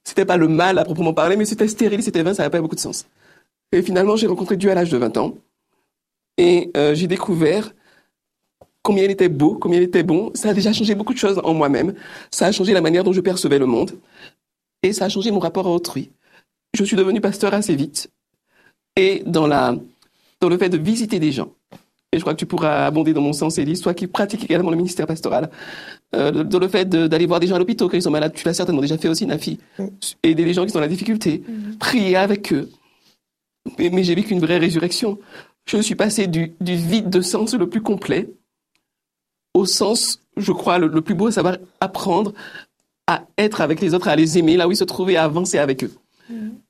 C'était 0.05 0.25
pas 0.25 0.37
le 0.37 0.49
mal 0.49 0.79
à 0.79 0.85
proprement 0.85 1.15
parler, 1.15 1.37
mais 1.37 1.45
c'était 1.45 1.69
stérile, 1.69 2.03
c'était 2.03 2.23
vain, 2.23 2.35
ça 2.35 2.43
n'avait 2.43 2.53
pas 2.53 2.61
beaucoup 2.61 2.75
de 2.75 2.81
sens. 2.81 3.07
Et 3.73 3.83
finalement, 3.83 4.17
j'ai 4.17 4.27
rencontré 4.27 4.57
Dieu 4.57 4.71
à 4.71 4.75
l'âge 4.75 4.91
de 4.91 4.97
20 4.97 5.17
ans. 5.17 5.35
Et 6.37 6.71
euh, 6.77 6.95
j'ai 6.95 7.07
découvert 7.07 7.73
combien 8.83 9.05
il 9.05 9.11
était 9.11 9.29
beau, 9.29 9.57
combien 9.57 9.79
il 9.81 9.85
était 9.85 10.03
bon. 10.03 10.31
Ça 10.35 10.51
a 10.51 10.55
déjà 10.55 10.73
changé 10.73 10.95
beaucoup 10.95 11.13
de 11.13 11.19
choses 11.19 11.41
en 11.43 11.55
moi-même. 11.55 11.95
Ça 12.31 12.47
a 12.47 12.53
changé 12.53 12.73
la 12.73 12.81
manière 12.81 13.05
dont 13.05 13.13
je 13.13 13.21
percevais 13.21 13.59
le 13.59 13.67
monde. 13.67 13.93
Et 14.83 14.93
ça 14.93 15.07
a 15.07 15.09
changé 15.09 15.31
mon 15.31 15.39
rapport 15.41 15.67
à 15.67 15.71
autrui. 15.71 16.11
Je 16.75 16.85
suis 16.85 16.97
devenu 16.97 17.21
pasteur 17.21 17.55
assez 17.55 17.75
vite. 17.75 18.11
Et 18.97 19.23
dans, 19.27 19.47
la, 19.47 19.77
dans 20.41 20.49
le 20.49 20.59
fait 20.59 20.69
de 20.69 20.79
visiter 20.79 21.19
des 21.19 21.33
gens. 21.33 21.51
Et 22.15 22.19
je 22.19 22.23
crois 22.23 22.33
que 22.33 22.39
tu 22.39 22.47
pourras 22.47 22.87
abonder 22.87 23.13
dans 23.13 23.21
mon 23.21 23.33
sens, 23.33 23.59
Élise, 23.59 23.81
toi 23.81 23.93
qui 23.93 24.07
pratiques 24.07 24.45
également 24.45 24.71
le 24.71 24.77
ministère 24.77 25.07
pastoral. 25.07 25.51
Euh, 26.15 26.45
dans 26.45 26.61
le 26.61 26.69
fait 26.69 26.89
de- 26.89 27.09
d'aller 27.09 27.27
voir 27.27 27.41
des 27.41 27.49
gens 27.49 27.57
à 27.57 27.59
l'hôpital 27.59 27.89
quand 27.89 27.97
ils 27.97 28.03
sont 28.03 28.11
malades. 28.13 28.33
Tu 28.35 28.47
l'as 28.47 28.55
certainement 28.55 28.81
déjà 28.81 28.97
fait 28.97 29.09
aussi, 29.09 29.27
Nafi. 29.27 29.59
Aider 30.23 30.45
les 30.45 30.55
gens 30.55 30.63
qui 30.65 30.71
sont 30.71 30.79
dans 30.79 30.83
la 30.83 30.89
difficulté. 30.89 31.43
Prier 31.81 32.15
avec 32.17 32.53
eux. 32.53 32.71
Mais, 33.79 33.91
mais 33.91 34.05
j'ai 34.05 34.15
vécu 34.15 34.33
une 34.33 34.41
vraie 34.41 34.59
résurrection. 34.59 35.19
Je 35.67 35.79
suis 35.79 35.97
passé 35.97 36.27
du, 36.29 36.53
du 36.61 36.77
vide 36.77 37.11
de 37.11 37.21
sens 37.21 37.53
le 37.55 37.69
plus 37.69 37.81
complet 37.83 38.29
au 39.55 39.67
sens, 39.67 40.21
je 40.37 40.53
crois, 40.53 40.79
le, 40.79 40.87
le 40.89 41.01
plus 41.01 41.15
beau, 41.15 41.27
à 41.29 41.33
savoir 41.33 41.57
apprendre 41.81 42.33
à 43.07 43.25
être 43.39 43.61
avec 43.61 43.81
les 43.81 43.93
autres, 43.95 44.09
à 44.09 44.17
les 44.17 44.39
aimer 44.39 44.57
là 44.57 44.67
où 44.69 44.73
ils 44.73 44.77
se 44.77 44.85
trouvaient, 44.85 45.17
à 45.17 45.25
avancer 45.25 45.59
avec 45.59 45.85
eux. 45.85 45.93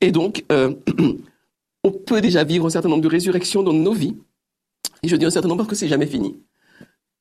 Et 0.00 0.10
donc, 0.10 0.44
euh, 0.52 0.72
on 1.84 1.90
peut 1.90 2.20
déjà 2.20 2.44
vivre 2.44 2.66
un 2.66 2.70
certain 2.70 2.88
nombre 2.88 3.02
de 3.02 3.08
résurrections 3.08 3.62
dans 3.62 3.72
nos 3.72 3.92
vies. 3.92 4.16
Et 5.04 5.08
je 5.08 5.16
dis 5.16 5.26
un 5.26 5.30
certain 5.30 5.48
nombre 5.48 5.58
parce 5.58 5.68
que 5.68 5.74
c'est 5.76 5.88
jamais 5.88 6.06
fini. 6.06 6.40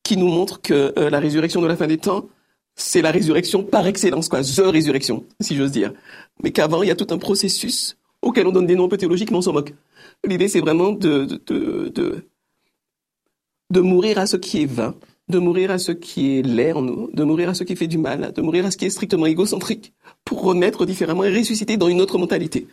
Qui 0.02 0.16
nous 0.16 0.28
montre 0.28 0.62
que 0.62 0.94
euh, 0.98 1.10
la 1.10 1.20
résurrection 1.20 1.60
de 1.60 1.66
la 1.66 1.76
fin 1.76 1.86
des 1.86 1.98
temps, 1.98 2.30
c'est 2.76 3.02
la 3.02 3.10
résurrection 3.10 3.62
par 3.62 3.86
excellence, 3.86 4.30
quoi, 4.30 4.40
the 4.40 4.62
résurrection, 4.64 5.26
si 5.38 5.54
j'ose 5.54 5.70
dire. 5.70 5.92
Mais 6.42 6.50
qu'avant, 6.50 6.82
il 6.82 6.88
y 6.88 6.90
a 6.90 6.96
tout 6.96 7.06
un 7.10 7.18
processus 7.18 7.98
auxquels 8.22 8.46
on 8.46 8.52
donne 8.52 8.64
des 8.64 8.74
noms 8.74 8.86
un 8.86 8.88
peu 8.88 8.96
théologiques, 8.96 9.30
mais 9.30 9.36
on 9.36 9.42
s'en 9.42 9.52
moque. 9.52 9.74
L'idée, 10.26 10.48
c'est 10.48 10.60
vraiment 10.60 10.92
de, 10.92 11.26
de, 11.26 11.90
de, 11.94 12.26
de, 13.70 13.80
mourir 13.80 14.18
à 14.18 14.26
ce 14.26 14.38
qui 14.38 14.62
est 14.62 14.66
vain, 14.66 14.94
de 15.28 15.38
mourir 15.38 15.70
à 15.70 15.76
ce 15.78 15.92
qui 15.92 16.38
est 16.38 16.42
laid 16.42 16.72
en 16.72 16.80
nous, 16.80 17.10
de 17.12 17.22
mourir 17.22 17.50
à 17.50 17.54
ce 17.54 17.64
qui 17.64 17.76
fait 17.76 17.86
du 17.86 17.98
mal, 17.98 18.32
de 18.32 18.40
mourir 18.40 18.64
à 18.64 18.70
ce 18.70 18.78
qui 18.78 18.86
est 18.86 18.90
strictement 18.90 19.26
égocentrique, 19.26 19.92
pour 20.24 20.42
renaître 20.42 20.86
différemment 20.86 21.24
et 21.24 21.36
ressusciter 21.36 21.76
dans 21.76 21.88
une 21.88 22.00
autre 22.00 22.16
mentalité. 22.16 22.66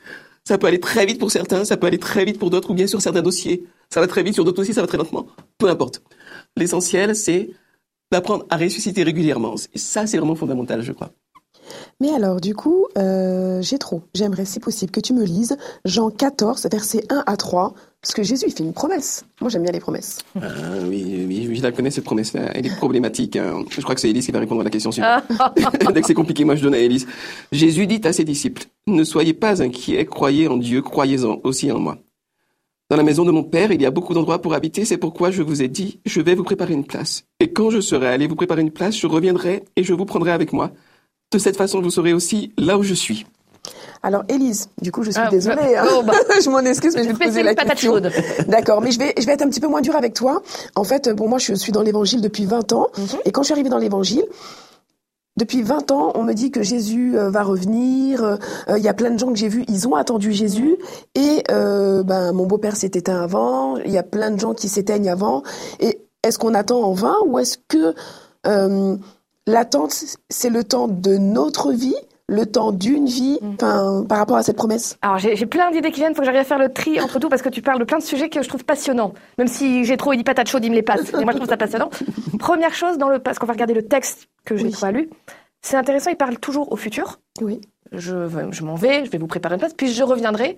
Ça 0.47 0.57
peut 0.57 0.67
aller 0.67 0.79
très 0.79 1.05
vite 1.05 1.19
pour 1.19 1.31
certains, 1.31 1.65
ça 1.65 1.77
peut 1.77 1.87
aller 1.87 1.99
très 1.99 2.25
vite 2.25 2.39
pour 2.39 2.49
d'autres, 2.49 2.71
ou 2.71 2.73
bien 2.73 2.87
sur 2.87 3.01
certains 3.01 3.21
dossiers. 3.21 3.63
Ça 3.89 3.99
va 3.99 4.07
très 4.07 4.23
vite, 4.23 4.33
sur 4.33 4.43
d'autres 4.43 4.57
dossiers, 4.57 4.73
ça 4.73 4.81
va 4.81 4.87
très 4.87 4.97
lentement. 4.97 5.27
Peu 5.57 5.69
importe. 5.69 6.01
L'essentiel, 6.57 7.15
c'est 7.15 7.51
d'apprendre 8.11 8.45
à 8.49 8.57
ressusciter 8.57 9.03
régulièrement. 9.03 9.55
Ça, 9.75 10.07
c'est 10.07 10.17
vraiment 10.17 10.35
fondamental, 10.35 10.81
je 10.81 10.91
crois. 10.91 11.11
Mais 11.99 12.09
alors, 12.09 12.41
du 12.41 12.55
coup, 12.55 12.87
euh, 12.97 13.61
j'ai 13.61 13.77
trop. 13.77 14.01
J'aimerais, 14.13 14.45
si 14.45 14.59
possible, 14.59 14.91
que 14.91 14.99
tu 14.99 15.13
me 15.13 15.23
lises 15.23 15.57
Jean 15.85 16.09
14, 16.09 16.67
versets 16.71 17.05
1 17.09 17.23
à 17.25 17.37
3, 17.37 17.73
parce 18.01 18.15
que 18.15 18.23
Jésus, 18.23 18.45
il 18.47 18.53
fait 18.53 18.63
une 18.63 18.73
promesse. 18.73 19.23
Moi, 19.41 19.51
j'aime 19.51 19.61
bien 19.61 19.71
les 19.71 19.79
promesses. 19.79 20.19
Ah, 20.35 20.47
oui, 20.87 21.23
oui, 21.27 21.55
je 21.55 21.61
la 21.61 21.71
connais, 21.71 21.91
cette 21.91 22.03
promesse-là. 22.03 22.49
Elle 22.55 22.65
est 22.65 22.75
problématique. 22.75 23.35
Hein. 23.35 23.63
Je 23.69 23.79
crois 23.81 23.93
que 23.93 24.01
c'est 24.01 24.09
Élise 24.09 24.25
qui 24.25 24.31
va 24.31 24.39
répondre 24.39 24.61
à 24.61 24.63
la 24.63 24.71
question 24.71 24.91
suivante. 24.91 25.23
Dès 25.93 26.01
que 26.01 26.07
c'est 26.07 26.15
compliqué, 26.15 26.43
moi, 26.43 26.55
je 26.55 26.63
donne 26.63 26.73
à 26.73 26.79
Élise. 26.79 27.07
Jésus 27.51 27.85
dit 27.85 28.01
à 28.03 28.11
ses 28.11 28.23
disciples, 28.23 28.63
ne 28.87 29.03
soyez 29.03 29.33
pas 29.33 29.61
inquiets, 29.61 30.05
croyez 30.05 30.47
en 30.47 30.57
Dieu, 30.57 30.81
croyez-en 30.81 31.41
aussi 31.43 31.71
en 31.71 31.79
moi. 31.79 31.99
Dans 32.89 32.97
la 32.97 33.03
maison 33.03 33.23
de 33.23 33.31
mon 33.31 33.43
Père, 33.43 33.71
il 33.71 33.81
y 33.81 33.85
a 33.85 33.91
beaucoup 33.91 34.15
d'endroits 34.15 34.41
pour 34.41 34.55
habiter, 34.55 34.83
c'est 34.83 34.97
pourquoi 34.97 35.29
je 35.29 35.43
vous 35.43 35.61
ai 35.61 35.67
dit, 35.67 35.99
je 36.05 36.21
vais 36.21 36.33
vous 36.33 36.43
préparer 36.43 36.73
une 36.73 36.85
place. 36.85 37.23
Et 37.39 37.53
quand 37.53 37.69
je 37.69 37.79
serai 37.79 38.07
allé 38.07 38.25
vous 38.25 38.35
préparer 38.35 38.61
une 38.61 38.71
place, 38.71 38.97
je 38.97 39.07
reviendrai 39.07 39.63
et 39.75 39.83
je 39.83 39.93
vous 39.93 40.05
prendrai 40.05 40.31
avec 40.31 40.53
moi. 40.53 40.71
De 41.31 41.37
cette 41.37 41.55
façon, 41.55 41.81
vous 41.81 41.91
serez 41.91 42.13
aussi 42.13 42.51
là 42.57 42.77
où 42.77 42.83
je 42.83 42.95
suis. 42.95 43.25
Alors, 44.03 44.23
Élise, 44.27 44.69
du 44.81 44.91
coup, 44.91 45.03
je 45.03 45.11
suis 45.11 45.21
ah, 45.23 45.29
désolée. 45.29 45.75
Hein. 45.75 45.85
Bah. 46.03 46.13
je 46.43 46.49
m'en 46.49 46.59
excuse, 46.59 46.95
mais 46.95 47.03
je, 47.03 47.09
vais 47.09 47.13
te 47.13 47.23
poser 47.23 47.43
la 47.43 47.53
question. 47.53 48.01
D'accord, 48.47 48.81
mais 48.81 48.91
je 48.91 48.99
vais, 48.99 49.13
je 49.17 49.25
vais 49.25 49.33
être 49.33 49.43
un 49.43 49.49
petit 49.49 49.59
peu 49.59 49.67
moins 49.67 49.81
dure 49.81 49.95
avec 49.95 50.13
toi. 50.13 50.41
En 50.75 50.83
fait, 50.83 51.13
pour 51.13 51.29
moi, 51.29 51.37
je 51.37 51.53
suis 51.53 51.71
dans 51.71 51.83
l'évangile 51.83 52.21
depuis 52.21 52.45
20 52.45 52.73
ans. 52.73 52.87
Mhm. 52.97 53.05
Et 53.25 53.31
quand 53.31 53.41
je 53.43 53.45
suis 53.47 53.53
arrivée 53.53 53.69
dans 53.69 53.77
l'évangile, 53.77 54.25
depuis 55.37 55.61
20 55.61 55.91
ans, 55.91 56.11
on 56.15 56.23
me 56.23 56.33
dit 56.33 56.51
que 56.51 56.61
Jésus 56.61 57.17
euh, 57.17 57.29
va 57.29 57.43
revenir. 57.43 58.23
Euh, 58.23 58.37
il 58.77 58.83
y 58.83 58.89
a 58.89 58.93
plein 58.93 59.11
de 59.11 59.17
gens 59.17 59.29
que 59.29 59.37
j'ai 59.37 59.47
vus, 59.47 59.63
ils 59.67 59.87
ont 59.87 59.95
attendu 59.95 60.33
Jésus. 60.33 60.77
Et 61.15 61.43
euh, 61.51 62.03
ben, 62.03 62.33
mon 62.33 62.45
beau-père 62.45 62.75
s'est 62.75 62.91
éteint 62.93 63.21
avant. 63.21 63.77
Il 63.77 63.91
y 63.91 63.97
a 63.97 64.03
plein 64.03 64.31
de 64.31 64.39
gens 64.39 64.53
qui 64.53 64.67
s'éteignent 64.67 65.09
avant. 65.09 65.43
Et 65.79 66.01
est-ce 66.23 66.37
qu'on 66.37 66.53
attend 66.53 66.81
en 66.81 66.93
vain 66.93 67.15
ou 67.25 67.39
est-ce 67.39 67.57
que 67.67 67.93
l'attente, 69.47 69.95
c'est 70.29 70.49
le 70.49 70.63
temps 70.63 70.87
de 70.87 71.17
notre 71.17 71.71
vie 71.71 71.95
le 72.31 72.45
temps 72.45 72.71
d'une 72.71 73.05
vie 73.05 73.37
mm. 73.41 73.55
par 73.57 74.17
rapport 74.17 74.37
à 74.37 74.43
cette 74.43 74.55
promesse 74.55 74.97
Alors 75.01 75.17
j'ai 75.19 75.45
plein 75.45 75.69
d'idées 75.69 75.91
qui 75.91 75.99
viennent, 75.99 76.13
il 76.13 76.15
faut 76.15 76.21
que 76.21 76.25
j'arrive 76.25 76.41
à 76.41 76.45
faire 76.45 76.59
le 76.59 76.71
tri 76.71 76.99
entre 77.01 77.19
tout 77.19 77.27
parce 77.27 77.41
que 77.41 77.49
tu 77.49 77.61
parles 77.61 77.79
de 77.79 77.83
plein 77.83 77.97
de 77.97 78.03
sujets 78.03 78.29
que 78.29 78.41
je 78.41 78.47
trouve 78.47 78.63
passionnants. 78.63 79.13
Même 79.37 79.47
si 79.47 79.83
j'ai 79.83 79.97
trop 79.97 80.15
dit 80.15 80.23
patate 80.23 80.47
chaude, 80.47 80.63
il 80.63 80.71
me 80.71 80.75
les 80.75 80.81
passe. 80.81 81.13
Et 81.13 81.23
moi 81.23 81.33
je 81.33 81.37
trouve 81.37 81.49
ça 81.49 81.57
passionnant. 81.57 81.89
Première 82.39 82.73
chose, 82.73 82.97
dans 82.97 83.09
le, 83.09 83.19
parce 83.19 83.37
qu'on 83.37 83.45
va 83.45 83.53
regarder 83.53 83.73
le 83.73 83.85
texte 83.85 84.29
que 84.45 84.55
j'ai 84.55 84.67
oui. 84.67 84.93
lu, 84.93 85.09
c'est 85.61 85.75
intéressant, 85.75 86.09
il 86.09 86.15
parle 86.15 86.39
toujours 86.39 86.71
au 86.71 86.77
futur. 86.77 87.19
Oui. 87.41 87.61
Je, 87.91 88.29
je 88.51 88.63
m'en 88.63 88.75
vais, 88.75 89.03
je 89.05 89.11
vais 89.11 89.17
vous 89.17 89.27
préparer 89.27 89.55
une 89.55 89.59
place, 89.59 89.73
puis 89.73 89.91
je 89.91 90.03
reviendrai 90.03 90.57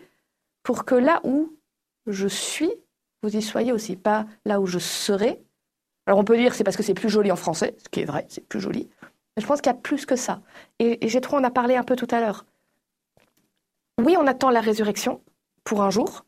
pour 0.62 0.86
que 0.86 0.94
là 0.94 1.22
où 1.24 1.54
je 2.06 2.28
suis, 2.28 2.72
vous 3.24 3.36
y 3.36 3.42
soyez 3.42 3.72
aussi, 3.72 3.96
pas 3.96 4.28
là 4.46 4.62
où 4.62 4.68
je 4.68 4.78
serai. 4.78 5.42
Alors 6.06 6.20
on 6.20 6.24
peut 6.24 6.38
dire 6.38 6.54
c'est 6.54 6.64
parce 6.64 6.78
que 6.78 6.84
c'est 6.84 6.94
plus 6.94 7.10
joli 7.10 7.32
en 7.32 7.36
français, 7.36 7.76
ce 7.84 7.90
qui 7.90 8.02
est 8.02 8.06
vrai, 8.06 8.28
c'est 8.30 8.48
plus 8.48 8.60
joli. 8.60 8.90
Je 9.38 9.46
pense 9.46 9.62
qu'il 9.62 9.72
y 9.72 9.76
a 9.76 9.80
plus 9.80 10.06
que 10.06 10.16
ça. 10.16 10.42
Et, 10.80 11.08
j'ai 11.08 11.22
trop 11.22 11.38
en 11.38 11.44
a 11.44 11.52
parlé 11.52 11.76
un 11.76 11.84
peu 11.84 11.96
tout 11.96 12.08
à 12.12 12.20
l'heure. 12.20 12.46
Oui, 14.02 14.16
on 14.18 14.28
attend 14.28 14.50
la 14.50 14.62
résurrection 14.62 15.22
pour 15.64 15.82
un 15.82 15.90
jour, 15.90 16.26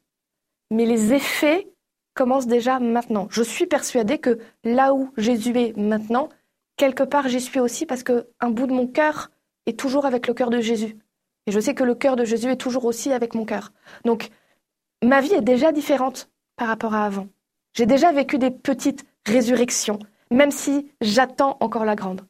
mais 0.71 0.85
les 0.85 1.13
effets 1.13 1.67
commencent 2.13 2.47
déjà 2.47 2.79
maintenant. 2.79 3.27
Je 3.29 3.43
suis 3.43 3.65
persuadée 3.67 4.19
que 4.19 4.39
là 4.63 4.93
où 4.93 5.11
Jésus 5.17 5.57
est 5.57 5.77
maintenant, 5.77 6.29
quelque 6.77 7.03
part 7.03 7.27
j'y 7.27 7.41
suis 7.41 7.59
aussi 7.59 7.85
parce 7.85 8.03
que 8.03 8.27
un 8.39 8.49
bout 8.49 8.67
de 8.67 8.73
mon 8.73 8.87
cœur 8.87 9.29
est 9.65 9.77
toujours 9.77 10.05
avec 10.05 10.27
le 10.27 10.33
cœur 10.33 10.49
de 10.49 10.59
Jésus. 10.59 10.97
Et 11.47 11.51
je 11.51 11.59
sais 11.59 11.75
que 11.75 11.83
le 11.83 11.95
cœur 11.95 12.15
de 12.15 12.25
Jésus 12.25 12.49
est 12.49 12.57
toujours 12.57 12.85
aussi 12.85 13.11
avec 13.11 13.35
mon 13.35 13.45
cœur. 13.45 13.71
Donc, 14.03 14.29
ma 15.03 15.21
vie 15.21 15.33
est 15.33 15.41
déjà 15.41 15.71
différente 15.71 16.29
par 16.55 16.67
rapport 16.67 16.93
à 16.93 17.05
avant. 17.05 17.27
J'ai 17.73 17.85
déjà 17.85 18.11
vécu 18.11 18.37
des 18.37 18.51
petites 18.51 19.05
résurrections, 19.25 19.99
même 20.31 20.51
si 20.51 20.91
j'attends 21.01 21.57
encore 21.59 21.85
la 21.85 21.95
grande. 21.95 22.21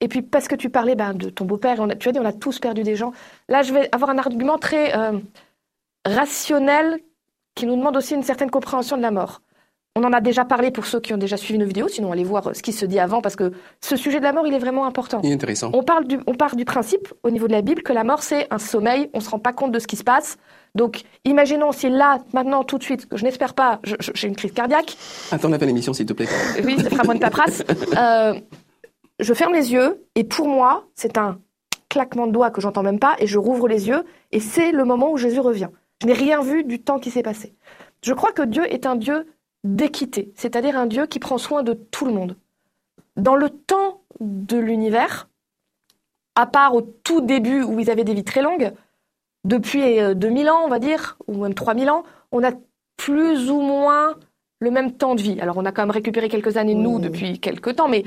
Et 0.00 0.08
puis 0.08 0.22
parce 0.22 0.48
que 0.48 0.54
tu 0.54 0.68
parlais 0.70 0.94
ben, 0.94 1.14
de 1.14 1.30
ton 1.30 1.44
beau-père, 1.44 1.78
tu 1.98 2.08
as 2.08 2.12
dit 2.12 2.18
on 2.18 2.24
a 2.24 2.32
tous 2.32 2.58
perdu 2.58 2.82
des 2.82 2.96
gens. 2.96 3.12
Là, 3.48 3.62
je 3.62 3.72
vais 3.72 3.88
avoir 3.92 4.10
un 4.10 4.18
argument 4.18 4.58
très 4.58 4.96
euh, 4.96 5.18
rationnel 6.04 7.00
qui 7.54 7.66
nous 7.66 7.76
demande 7.76 7.96
aussi 7.96 8.14
une 8.14 8.22
certaine 8.22 8.50
compréhension 8.50 8.96
de 8.96 9.02
la 9.02 9.10
mort. 9.10 9.40
On 9.98 10.04
en 10.04 10.12
a 10.12 10.20
déjà 10.20 10.44
parlé 10.44 10.70
pour 10.70 10.84
ceux 10.84 11.00
qui 11.00 11.14
ont 11.14 11.16
déjà 11.16 11.38
suivi 11.38 11.58
nos 11.58 11.64
vidéos, 11.64 11.88
sinon 11.88 12.12
allez 12.12 12.22
voir 12.22 12.54
ce 12.54 12.62
qui 12.62 12.74
se 12.74 12.84
dit 12.84 12.98
avant, 12.98 13.22
parce 13.22 13.34
que 13.34 13.52
ce 13.80 13.96
sujet 13.96 14.18
de 14.18 14.24
la 14.24 14.34
mort, 14.34 14.46
il 14.46 14.52
est 14.52 14.58
vraiment 14.58 14.84
important. 14.84 15.22
Il 15.24 15.30
est 15.30 15.34
intéressant. 15.34 15.70
On, 15.72 15.82
parle 15.82 16.06
du, 16.06 16.18
on 16.26 16.34
part 16.34 16.54
du 16.54 16.66
principe, 16.66 17.08
au 17.22 17.30
niveau 17.30 17.46
de 17.46 17.52
la 17.52 17.62
Bible, 17.62 17.82
que 17.82 17.94
la 17.94 18.04
mort, 18.04 18.22
c'est 18.22 18.46
un 18.50 18.58
sommeil, 18.58 19.08
on 19.14 19.18
ne 19.18 19.22
se 19.22 19.30
rend 19.30 19.38
pas 19.38 19.54
compte 19.54 19.72
de 19.72 19.78
ce 19.78 19.86
qui 19.86 19.96
se 19.96 20.04
passe. 20.04 20.36
Donc, 20.74 21.04
imaginons 21.24 21.72
si 21.72 21.88
là, 21.88 22.18
maintenant, 22.34 22.62
tout 22.62 22.76
de 22.76 22.82
suite, 22.82 23.08
je 23.10 23.24
n'espère 23.24 23.54
pas, 23.54 23.80
j'ai 23.82 24.28
une 24.28 24.36
crise 24.36 24.52
cardiaque. 24.52 24.98
Attends 25.32 25.48
la 25.48 25.58
fin 25.58 25.64
de 25.64 25.70
l'émission, 25.70 25.94
s'il 25.94 26.04
te 26.04 26.12
plaît. 26.12 26.28
Oui, 26.62 26.78
ça 26.78 26.90
fera 26.90 27.04
moins 27.04 27.14
de 27.14 27.20
paperasse. 27.20 27.64
Euh, 27.96 28.34
je 29.18 29.34
ferme 29.34 29.54
les 29.54 29.72
yeux 29.72 30.04
et 30.14 30.24
pour 30.24 30.48
moi, 30.48 30.86
c'est 30.94 31.18
un 31.18 31.40
claquement 31.88 32.26
de 32.26 32.32
doigts 32.32 32.50
que 32.50 32.60
j'entends 32.60 32.82
même 32.82 32.98
pas 32.98 33.16
et 33.18 33.26
je 33.26 33.38
rouvre 33.38 33.68
les 33.68 33.88
yeux 33.88 34.04
et 34.32 34.40
c'est 34.40 34.72
le 34.72 34.84
moment 34.84 35.12
où 35.12 35.16
Jésus 35.16 35.40
revient. 35.40 35.68
Je 36.02 36.06
n'ai 36.06 36.12
rien 36.12 36.42
vu 36.42 36.64
du 36.64 36.80
temps 36.80 36.98
qui 36.98 37.10
s'est 37.10 37.22
passé. 37.22 37.54
Je 38.02 38.12
crois 38.12 38.32
que 38.32 38.42
Dieu 38.42 38.70
est 38.70 38.86
un 38.86 38.96
Dieu 38.96 39.26
d'équité, 39.64 40.32
c'est-à-dire 40.36 40.76
un 40.76 40.86
Dieu 40.86 41.06
qui 41.06 41.18
prend 41.18 41.38
soin 41.38 41.62
de 41.62 41.72
tout 41.72 42.04
le 42.04 42.12
monde. 42.12 42.36
Dans 43.16 43.34
le 43.34 43.48
temps 43.48 44.02
de 44.20 44.58
l'univers, 44.58 45.28
à 46.34 46.46
part 46.46 46.74
au 46.74 46.82
tout 46.82 47.22
début 47.22 47.62
où 47.62 47.80
ils 47.80 47.90
avaient 47.90 48.04
des 48.04 48.14
vies 48.14 48.24
très 48.24 48.42
longues, 48.42 48.72
depuis 49.44 49.98
2000 50.14 50.48
euh, 50.48 50.52
ans, 50.52 50.62
on 50.64 50.68
va 50.68 50.78
dire, 50.78 51.16
ou 51.26 51.42
même 51.42 51.54
3000 51.54 51.88
ans, 51.88 52.02
on 52.32 52.44
a 52.44 52.52
plus 52.96 53.50
ou 53.50 53.60
moins 53.60 54.14
le 54.58 54.70
même 54.70 54.92
temps 54.92 55.14
de 55.14 55.22
vie. 55.22 55.40
Alors 55.40 55.56
on 55.56 55.64
a 55.64 55.72
quand 55.72 55.82
même 55.82 55.90
récupéré 55.90 56.28
quelques 56.28 56.56
années, 56.56 56.74
nous, 56.74 56.98
depuis 56.98 57.38
quelques 57.38 57.76
temps, 57.76 57.88
mais 57.88 58.04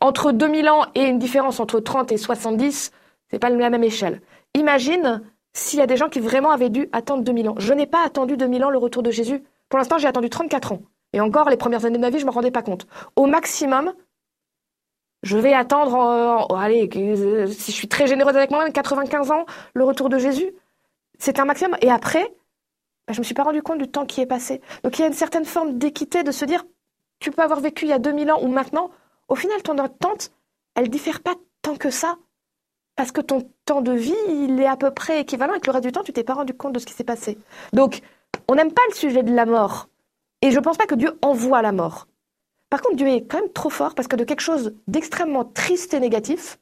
entre 0.00 0.32
2000 0.32 0.68
ans 0.68 0.84
et 0.94 1.04
une 1.04 1.18
différence 1.18 1.60
entre 1.60 1.80
30 1.80 2.12
et 2.12 2.16
70, 2.16 2.92
c'est 3.30 3.38
pas 3.38 3.50
la 3.50 3.70
même 3.70 3.84
échelle. 3.84 4.20
Imagine 4.54 5.22
s'il 5.52 5.78
y 5.78 5.82
a 5.82 5.86
des 5.86 5.96
gens 5.96 6.08
qui 6.08 6.20
vraiment 6.20 6.50
avaient 6.50 6.70
dû 6.70 6.88
attendre 6.92 7.22
2000 7.24 7.48
ans. 7.48 7.54
Je 7.58 7.72
n'ai 7.72 7.86
pas 7.86 8.04
attendu 8.04 8.36
2000 8.36 8.64
ans 8.64 8.70
le 8.70 8.78
retour 8.78 9.02
de 9.02 9.10
Jésus. 9.10 9.42
Pour 9.68 9.78
l'instant, 9.78 9.98
j'ai 9.98 10.06
attendu 10.06 10.30
34 10.30 10.72
ans. 10.72 10.82
Et 11.12 11.20
encore, 11.20 11.50
les 11.50 11.56
premières 11.56 11.84
années 11.84 11.96
de 11.96 12.02
ma 12.02 12.10
vie, 12.10 12.18
je 12.18 12.24
ne 12.24 12.30
me 12.30 12.34
rendais 12.34 12.50
pas 12.50 12.62
compte. 12.62 12.86
Au 13.16 13.26
maximum, 13.26 13.92
je 15.22 15.36
vais 15.36 15.52
attendre, 15.52 16.54
allez, 16.56 16.88
si 17.50 17.72
je 17.72 17.76
suis 17.76 17.88
très 17.88 18.06
généreuse 18.06 18.36
avec 18.36 18.50
moi-même, 18.50 18.72
95 18.72 19.30
ans, 19.30 19.46
le 19.74 19.84
retour 19.84 20.08
de 20.08 20.18
Jésus. 20.18 20.52
C'est 21.18 21.40
un 21.40 21.44
maximum. 21.44 21.76
Et 21.82 21.90
après, 21.90 22.22
bah, 23.08 23.14
je 23.14 23.14
ne 23.14 23.20
me 23.20 23.24
suis 23.24 23.34
pas 23.34 23.42
rendu 23.42 23.62
compte 23.62 23.78
du 23.78 23.88
temps 23.88 24.06
qui 24.06 24.20
est 24.20 24.26
passé. 24.26 24.60
Donc 24.84 24.98
il 24.98 25.02
y 25.02 25.04
a 25.04 25.08
une 25.08 25.14
certaine 25.14 25.44
forme 25.44 25.78
d'équité 25.78 26.22
de 26.22 26.30
se 26.30 26.44
dire, 26.44 26.64
tu 27.18 27.30
peux 27.30 27.42
avoir 27.42 27.60
vécu 27.60 27.86
il 27.86 27.88
y 27.88 27.92
a 27.92 27.98
2000 27.98 28.30
ans 28.30 28.38
ou 28.42 28.48
maintenant, 28.48 28.90
au 29.28 29.34
final, 29.34 29.62
ton 29.62 29.78
attente, 29.78 30.32
elle 30.74 30.90
diffère 30.90 31.20
pas 31.20 31.34
tant 31.62 31.76
que 31.76 31.90
ça. 31.90 32.16
Parce 32.96 33.12
que 33.12 33.20
ton 33.20 33.48
temps 33.64 33.80
de 33.80 33.92
vie, 33.92 34.14
il 34.28 34.60
est 34.60 34.66
à 34.66 34.76
peu 34.76 34.90
près 34.90 35.20
équivalent 35.20 35.54
et 35.54 35.60
que 35.60 35.66
le 35.66 35.72
reste 35.72 35.84
du 35.84 35.92
temps, 35.92 36.02
tu 36.02 36.12
t'es 36.12 36.24
pas 36.24 36.34
rendu 36.34 36.54
compte 36.54 36.72
de 36.72 36.78
ce 36.80 36.86
qui 36.86 36.94
s'est 36.94 37.04
passé. 37.04 37.38
Donc, 37.72 38.00
on 38.48 38.56
n'aime 38.56 38.72
pas 38.72 38.82
le 38.88 38.94
sujet 38.94 39.22
de 39.22 39.32
la 39.32 39.46
mort. 39.46 39.88
Et 40.42 40.50
je 40.50 40.58
ne 40.58 40.64
pense 40.64 40.76
pas 40.76 40.86
que 40.86 40.94
Dieu 40.94 41.16
envoie 41.22 41.62
la 41.62 41.72
mort. 41.72 42.08
Par 42.70 42.82
contre, 42.82 42.96
Dieu 42.96 43.06
est 43.08 43.26
quand 43.26 43.40
même 43.40 43.52
trop 43.52 43.70
fort 43.70 43.94
parce 43.94 44.08
que 44.08 44.16
de 44.16 44.24
quelque 44.24 44.40
chose 44.40 44.74
d'extrêmement 44.88 45.44
triste 45.44 45.94
et 45.94 46.00
négatif, 46.00 46.58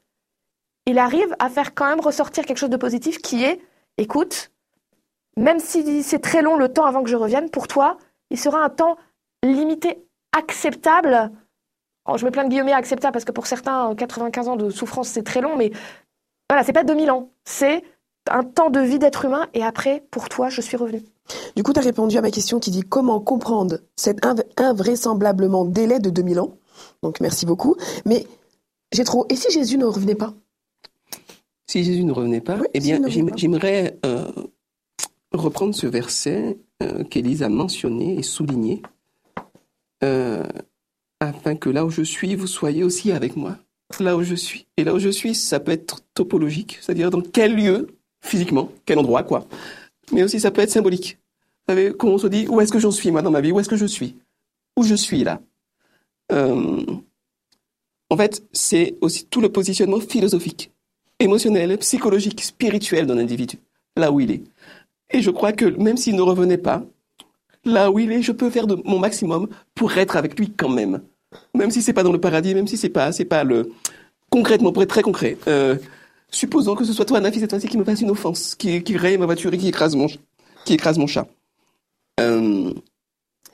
il 0.87 0.99
arrive 0.99 1.35
à 1.38 1.49
faire 1.49 1.75
quand 1.75 1.87
même 1.87 2.00
ressortir 2.00 2.44
quelque 2.44 2.58
chose 2.58 2.70
de 2.70 2.76
positif 2.76 3.18
qui 3.18 3.42
est, 3.42 3.61
écoute, 3.99 4.52
même 5.37 5.58
si 5.58 6.02
c'est 6.02 6.20
très 6.20 6.42
long 6.42 6.56
le 6.56 6.73
temps 6.73 6.85
avant 6.85 7.02
que 7.02 7.11
je 7.11 7.16
revienne, 7.16 7.50
pour 7.50 7.66
toi, 7.66 7.99
il 8.30 8.38
sera 8.38 8.62
un 8.62 8.70
temps 8.70 8.96
limité, 9.42 10.06
acceptable 10.32 11.30
je 12.14 12.25
mets 12.25 12.30
plein 12.30 12.44
de 12.44 12.48
guillemets 12.48 12.72
acceptable 12.72 13.12
parce 13.12 13.25
que 13.25 13.32
pour 13.32 13.46
certains, 13.46 13.94
95 13.94 14.48
ans 14.48 14.56
de 14.56 14.70
souffrance, 14.70 15.08
c'est 15.08 15.22
très 15.22 15.40
long, 15.40 15.56
mais 15.56 15.72
voilà, 16.48 16.62
c'est 16.64 16.72
pas 16.72 16.84
2000 16.84 17.10
ans. 17.10 17.30
C'est 17.44 17.82
un 18.30 18.44
temps 18.44 18.70
de 18.70 18.80
vie 18.80 18.98
d'être 18.98 19.25
humain 19.25 19.46
et 19.54 19.62
après, 19.62 20.04
pour 20.10 20.28
toi, 20.28 20.48
je 20.48 20.60
suis 20.60 20.76
revenu. 20.76 21.02
Du 21.56 21.62
coup, 21.62 21.72
tu 21.72 21.80
as 21.80 21.82
répondu 21.82 22.16
à 22.16 22.20
ma 22.20 22.30
question 22.30 22.60
qui 22.60 22.70
dit 22.70 22.82
comment 22.82 23.20
comprendre 23.20 23.78
cet 23.96 24.20
invraisemblablement 24.56 25.64
délai 25.64 25.98
de 25.98 26.10
2000 26.10 26.40
ans? 26.40 26.56
Donc, 27.02 27.20
merci 27.20 27.46
beaucoup. 27.46 27.76
Mais 28.04 28.26
j'ai 28.92 29.04
trop. 29.04 29.26
Et 29.28 29.36
si 29.36 29.50
Jésus 29.50 29.78
ne 29.78 29.86
revenait 29.86 30.14
pas? 30.14 30.34
Si 31.66 31.82
Jésus 31.82 32.04
ne 32.04 32.12
revenait 32.12 32.40
pas, 32.40 32.58
eh 32.75 32.80
bien, 32.80 33.00
j'aimerais 33.08 33.98
euh, 34.06 34.30
reprendre 35.32 35.75
ce 35.75 35.88
verset 35.88 36.58
euh, 36.82 37.02
qu'Élise 37.04 37.42
a 37.42 37.48
mentionné 37.48 38.16
et 38.18 38.22
souligné. 38.22 38.82
Euh, 40.04 40.44
afin 41.20 41.56
que 41.56 41.70
là 41.70 41.85
où 41.85 41.90
je 41.90 42.02
suis, 42.02 42.35
vous 42.35 42.46
soyez 42.46 42.85
aussi 42.85 43.12
avec 43.12 43.37
moi. 43.37 43.56
Là 44.00 44.16
où 44.16 44.23
je 44.23 44.35
suis. 44.35 44.66
Et 44.76 44.85
là 44.85 44.94
où 44.94 44.99
je 44.99 45.08
suis, 45.08 45.35
ça 45.35 45.61
peut 45.61 45.73
être 45.73 46.00
topologique, 46.14 46.78
c'est-à-dire 46.80 47.11
dans 47.11 47.20
quel 47.20 47.54
lieu 47.54 47.88
physiquement, 48.20 48.73
quel 48.85 48.99
endroit, 48.99 49.23
quoi. 49.23 49.46
Mais 50.12 50.23
aussi, 50.23 50.40
ça 50.40 50.50
peut 50.50 50.61
être 50.62 50.70
symbolique. 50.70 51.18
Vous 51.68 51.75
savez, 51.75 51.92
quand 51.96 52.08
on 52.08 52.18
se 52.18 52.26
dit, 52.26 52.46
où 52.49 52.61
est-ce 52.61 52.73
que 52.73 52.78
j'en 52.78 52.90
suis, 52.90 53.11
moi, 53.11 53.23
dans 53.23 53.30
ma 53.30 53.40
vie? 53.40 53.52
Où 53.52 53.61
est-ce 53.61 53.68
que 53.68 53.76
je 53.76 53.87
suis? 53.87 54.16
Où 54.76 54.82
je 54.82 54.94
suis, 54.94 55.25
là? 55.25 55.40
Euh, 56.32 56.85
En 58.11 58.16
fait, 58.16 58.42
c'est 58.52 58.94
aussi 59.00 59.26
tout 59.26 59.40
le 59.40 59.50
positionnement 59.50 60.00
philosophique, 60.00 60.70
émotionnel, 61.18 61.76
psychologique, 61.78 62.40
spirituel 62.42 63.06
d'un 63.06 63.18
individu, 63.18 63.58
là 63.96 64.12
où 64.12 64.20
il 64.20 64.30
est. 64.30 64.42
Et 65.11 65.23
je 65.23 65.30
crois 65.30 65.52
que 65.52 65.64
même 65.64 65.96
s'il 65.96 66.14
ne 66.16 66.23
revenait 66.23 66.58
pas, 66.58 66.85
là 67.66 67.90
où 67.90 67.99
il 67.99 68.12
est, 68.12 68.23
je 68.23 68.32
peux 68.32 68.49
faire 68.49 68.66
de 68.66 68.80
mon 68.85 68.99
maximum 68.99 69.49
pour 69.75 69.96
être 69.99 70.16
avec 70.16 70.38
lui 70.38 70.50
quand 70.50 70.68
même. 70.68 71.02
Même 71.54 71.70
si 71.70 71.82
c'est 71.82 71.92
pas 71.92 72.02
dans 72.02 72.12
le 72.12 72.20
paradis, 72.20 72.54
même 72.54 72.66
si 72.66 72.76
c'est 72.76 72.88
pas, 72.88 73.12
c'est 73.12 73.25
pas 73.25 73.44
le, 73.44 73.70
concrètement, 74.30 74.73
pour 74.73 74.82
être 74.82 74.90
très 74.90 75.02
concret, 75.02 75.37
euh, 75.49 75.76
supposons 76.30 76.75
que 76.75 76.85
ce 76.85 76.92
soit 76.92 77.04
toi, 77.04 77.20
Nafi, 77.20 77.40
cette 77.40 77.50
fois-ci, 77.50 77.68
qui 77.68 77.76
me 77.78 77.85
fasse 77.85 78.00
une 78.00 78.11
offense, 78.11 78.54
qui, 78.54 78.82
qui 78.82 78.96
raye 78.96 79.18
ma 79.18 79.26
voiture 79.26 79.52
et 79.52 79.58
qui 79.58 79.68
écrase 79.68 79.96
mon, 79.96 80.06
qui 80.64 80.75
écrase 80.75 80.99
mon 80.99 81.06
chat. 81.06 81.26
Euh, 82.20 82.73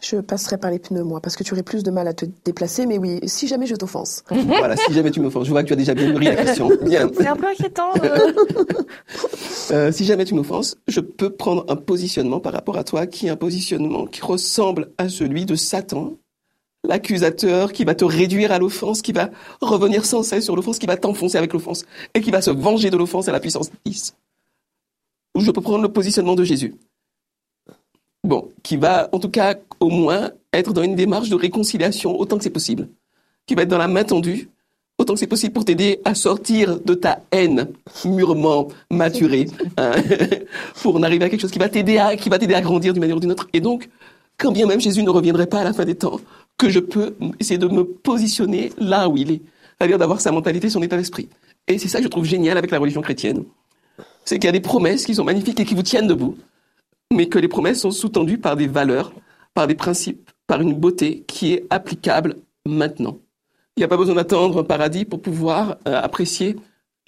Je 0.03 0.17
passerai 0.17 0.59
par 0.59 0.73
les 0.73 0.81
pneus, 0.81 1.05
moi, 1.05 1.21
parce 1.21 1.37
que 1.37 1.45
tu 1.45 1.53
aurais 1.53 1.63
plus 1.63 1.85
de 1.85 1.91
mal 1.93 2.09
à 2.09 2.13
te 2.13 2.27
déplacer, 2.45 2.87
mais 2.87 2.99
oui, 2.99 3.21
si 3.25 3.47
jamais 3.47 3.67
je 3.67 3.77
t'offense. 3.77 4.25
voilà, 4.31 4.77
si 4.77 4.93
jamais 4.93 5.13
tu 5.13 5.21
m'offenses, 5.21 5.47
je 5.47 5.53
vois 5.53 5.63
que 5.63 5.69
tu 5.69 5.75
as 5.75 5.77
déjà 5.77 5.95
bien 5.95 6.09
mûri 6.09 6.25
la 6.25 6.35
question. 6.35 6.71
Bien. 6.83 7.09
C'est 7.17 7.29
un 7.29 7.37
peu 7.37 7.47
inquiétant. 7.47 7.93
euh. 8.03 8.33
Euh, 9.71 9.93
si 9.93 10.05
jamais 10.05 10.25
tu 10.25 10.35
m'offenses, 10.35 10.77
je 10.89 10.99
peux 10.99 11.31
prendre 11.31 11.65
un 11.69 11.77
positionnement 11.77 12.41
par 12.41 12.53
rapport 12.53 12.77
à 12.79 12.83
toi 12.85 13.07
qui 13.07 13.29
est 13.29 13.31
un 13.31 13.37
positionnement 13.37 14.07
qui 14.07 14.23
ressemble 14.23 14.91
à 14.99 15.09
celui 15.09 15.47
de 15.47 15.55
Satan, 15.55 16.15
l'accusateur 16.83 17.73
qui 17.73 17.85
va 17.85 17.95
te 17.95 18.05
réduire 18.05 18.51
à 18.51 18.59
l'offense, 18.59 19.03
qui 19.03 19.13
va 19.13 19.31
revenir 19.61 20.05
sans 20.05 20.25
cesse 20.25 20.45
sur 20.45 20.57
l'offense, 20.57 20.81
qui 20.81 20.87
va 20.87 20.97
t'enfoncer 20.97 21.39
avec 21.39 21.53
l'offense 21.53 21.85
et 22.15 22.21
qui 22.21 22.33
va 22.33 22.43
se 22.43 22.51
venger 22.51 22.91
de 22.91 22.97
l'offense 22.97 23.29
à 23.29 23.33
la 23.33 23.39
puissance 23.39 23.71
10. 23.87 24.17
Ou 25.37 25.41
je 25.41 25.51
peux 25.53 25.61
prendre 25.61 25.83
le 25.83 25.93
positionnement 25.93 26.35
de 26.35 26.43
Jésus. 26.43 26.75
Bon, 28.25 28.49
qui 28.63 28.77
va 28.77 29.09
en 29.13 29.19
tout 29.19 29.31
cas 29.31 29.57
au 29.81 29.91
moins 29.91 30.31
être 30.53 30.73
dans 30.73 30.83
une 30.83 30.95
démarche 30.95 31.29
de 31.29 31.35
réconciliation 31.35 32.19
autant 32.19 32.39
que 32.39 32.45
c'est 32.45 32.51
possible, 32.51 32.89
qui 33.47 33.55
va 33.55 33.63
être 33.63 33.69
dans 33.69 33.79
la 33.79 33.89
main 33.89 34.05
tendue 34.05 34.49
autant 34.99 35.15
que 35.15 35.21
c'est 35.21 35.27
possible 35.27 35.53
pour 35.53 35.65
t'aider 35.65 36.01
à 36.05 36.15
sortir 36.15 36.79
de 36.81 36.95
ta 36.95 37.21
haine 37.33 37.69
mûrement 38.05 38.69
maturée, 38.91 39.47
hein, 39.77 39.93
pour 40.83 40.97
en 40.97 41.03
arriver 41.03 41.25
à 41.25 41.29
quelque 41.29 41.41
chose 41.41 41.51
qui 41.51 41.59
va 41.59 41.69
t'aider 41.69 41.99
à, 41.99 42.17
qui 42.17 42.29
va 42.29 42.39
t'aider 42.39 42.55
à 42.55 42.61
grandir 42.61 42.93
d'une 42.93 43.01
manière 43.01 43.17
ou 43.17 43.21
d'une 43.21 43.33
autre. 43.33 43.49
Et 43.53 43.61
donc, 43.61 43.89
quand 44.39 44.53
bien 44.53 44.67
même 44.67 44.81
Jésus 44.81 45.03
ne 45.03 45.11
reviendrait 45.11 45.47
pas 45.47 45.61
à 45.61 45.65
la 45.65 45.73
fin 45.73 45.85
des 45.85 45.97
temps, 45.97 46.21
que 46.57 46.69
je 46.69 46.79
peux 46.79 47.17
essayer 47.41 47.59
de 47.59 47.67
me 47.67 47.85
positionner 47.85 48.73
là 48.79 49.09
où 49.09 49.17
il 49.17 49.33
est, 49.33 49.41
c'est-à-dire 49.79 49.99
d'avoir 49.99 50.21
sa 50.21 50.31
mentalité, 50.31 50.71
son 50.71 50.83
état 50.83 50.97
d'esprit. 50.97 51.29
Et 51.67 51.79
c'est 51.79 51.89
ça 51.89 51.99
que 51.99 52.05
je 52.05 52.09
trouve 52.09 52.25
génial 52.25 52.57
avec 52.57 52.71
la 52.71 52.79
religion 52.79 53.01
chrétienne, 53.01 53.45
c'est 54.25 54.39
qu'il 54.39 54.47
y 54.47 54.49
a 54.49 54.53
des 54.53 54.61
promesses 54.61 55.05
qui 55.05 55.15
sont 55.15 55.25
magnifiques 55.25 55.59
et 55.59 55.65
qui 55.65 55.75
vous 55.75 55.83
tiennent 55.83 56.07
debout, 56.07 56.37
mais 57.13 57.29
que 57.29 57.39
les 57.39 57.49
promesses 57.49 57.81
sont 57.81 57.91
sous-tendues 57.91 58.39
par 58.39 58.57
des 58.57 58.67
valeurs, 58.67 59.13
par 59.55 59.67
des 59.67 59.75
principes, 59.75 60.31
par 60.47 60.61
une 60.61 60.75
beauté 60.75 61.25
qui 61.27 61.53
est 61.53 61.67
applicable 61.71 62.37
maintenant. 62.67 63.19
Il 63.77 63.81
n'y 63.81 63.85
a 63.85 63.89
pas 63.89 63.97
besoin 63.97 64.15
d'attendre 64.15 64.61
un 64.61 64.65
paradis 64.65 65.05
pour 65.05 65.21
pouvoir 65.23 65.77
euh, 65.89 66.01
apprécier 66.01 66.57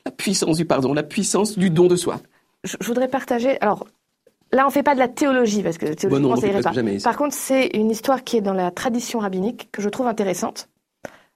la 0.04 0.12
puissance 0.12 0.56
du 0.56 0.64
pardon, 0.64 0.94
la 0.94 1.02
puissance 1.02 1.58
du 1.58 1.70
don 1.70 1.86
de 1.86 1.96
soi. 1.96 2.20
je, 2.64 2.76
je 2.80 2.86
voudrais 2.86 3.08
partager. 3.08 3.60
Alors 3.60 3.86
là, 4.52 4.66
on 4.66 4.70
fait 4.70 4.82
pas 4.82 4.94
de 4.94 5.00
la 5.00 5.08
théologie 5.08 5.62
parce 5.62 5.78
que 5.78 5.86
théologiquement, 5.92 6.28
non, 6.30 6.34
on 6.38 6.40
ça 6.40 6.46
irait 6.46 6.62
pas. 6.62 6.72
jamais. 6.72 6.98
Par 6.98 7.16
contre, 7.16 7.34
c'est 7.34 7.66
une 7.74 7.90
histoire 7.90 8.24
qui 8.24 8.36
est 8.36 8.40
dans 8.40 8.54
la 8.54 8.70
tradition 8.70 9.18
rabbinique 9.18 9.68
que 9.72 9.82
je 9.82 9.88
trouve 9.88 10.06
intéressante. 10.06 10.68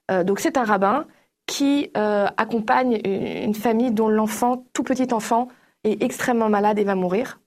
Euh, 0.09 0.23
donc, 0.23 0.39
c'est 0.39 0.57
un 0.57 0.63
rabbin 0.63 1.05
qui 1.45 1.91
euh, 1.97 2.27
accompagne 2.37 2.99
une 3.05 3.49
une 3.49 3.55
famille 3.55 3.91
dont 3.91 4.09
l'enfant, 4.09 4.65
tout 4.73 4.83
petit 4.83 5.11
enfant, 5.13 5.47
est 5.83 6.03
extrêmement 6.03 6.49
malade 6.49 6.77
et 6.79 6.83
va 6.83 6.95
mourir. 6.95 7.39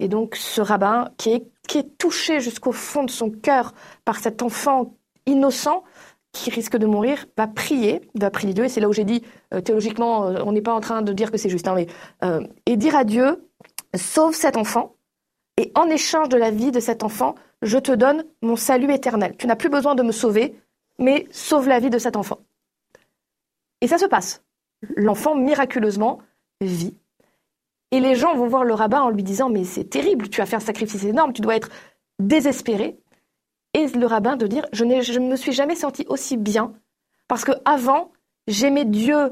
Et 0.00 0.08
donc, 0.08 0.34
ce 0.34 0.60
rabbin 0.60 1.10
qui 1.18 1.30
est 1.30 1.98
touché 1.98 2.40
jusqu'au 2.40 2.72
fond 2.72 3.04
de 3.04 3.10
son 3.10 3.30
cœur 3.30 3.74
par 4.04 4.18
cet 4.18 4.42
enfant 4.42 4.94
innocent 5.26 5.84
qui 6.32 6.50
risque 6.50 6.76
de 6.76 6.86
mourir, 6.86 7.26
va 7.36 7.46
prier, 7.46 8.00
va 8.14 8.30
prier 8.30 8.54
Dieu. 8.54 8.64
Et 8.64 8.68
c'est 8.68 8.80
là 8.80 8.88
où 8.88 8.92
j'ai 8.92 9.04
dit, 9.04 9.22
euh, 9.52 9.60
théologiquement, 9.60 10.26
euh, 10.26 10.42
on 10.44 10.52
n'est 10.52 10.62
pas 10.62 10.72
en 10.72 10.80
train 10.80 11.02
de 11.02 11.12
dire 11.12 11.30
que 11.30 11.36
c'est 11.36 11.48
juste, 11.48 11.68
hein, 11.68 11.74
mais, 11.74 11.86
euh, 12.24 12.40
et 12.66 12.76
dire 12.76 12.96
à 12.96 13.04
Dieu, 13.04 13.48
sauve 13.94 14.34
cet 14.34 14.56
enfant, 14.56 14.94
et 15.56 15.72
en 15.74 15.86
échange 15.86 16.28
de 16.28 16.36
la 16.36 16.50
vie 16.50 16.70
de 16.70 16.80
cet 16.80 17.02
enfant, 17.02 17.34
je 17.62 17.78
te 17.78 17.92
donne 17.92 18.24
mon 18.42 18.56
salut 18.56 18.92
éternel. 18.92 19.36
Tu 19.36 19.46
n'as 19.46 19.56
plus 19.56 19.68
besoin 19.68 19.94
de 19.94 20.02
me 20.02 20.12
sauver, 20.12 20.56
mais 20.98 21.26
sauve 21.30 21.68
la 21.68 21.80
vie 21.80 21.90
de 21.90 21.98
cet 21.98 22.16
enfant. 22.16 22.38
Et 23.80 23.88
ça 23.88 23.98
se 23.98 24.06
passe. 24.06 24.42
L'enfant, 24.96 25.34
miraculeusement, 25.34 26.20
vit. 26.60 26.94
Et 27.92 28.00
les 28.00 28.14
gens 28.14 28.36
vont 28.36 28.46
voir 28.46 28.64
le 28.64 28.74
rabbin 28.74 29.00
en 29.00 29.10
lui 29.10 29.22
disant, 29.22 29.48
mais 29.48 29.64
c'est 29.64 29.84
terrible, 29.84 30.28
tu 30.28 30.40
as 30.40 30.46
fait 30.46 30.56
un 30.56 30.60
sacrifice 30.60 31.04
énorme, 31.04 31.32
tu 31.32 31.42
dois 31.42 31.56
être 31.56 31.70
désespéré. 32.18 32.98
Et 33.74 33.86
le 33.88 34.06
rabbin 34.06 34.36
de 34.36 34.46
dire, 34.46 34.66
je 34.72 34.84
ne 34.84 35.28
me 35.28 35.36
suis 35.36 35.52
jamais 35.52 35.76
senti 35.76 36.04
aussi 36.08 36.36
bien, 36.36 36.72
parce 37.28 37.44
que 37.44 37.52
avant, 37.64 38.12
j'aimais 38.46 38.84
Dieu 38.84 39.30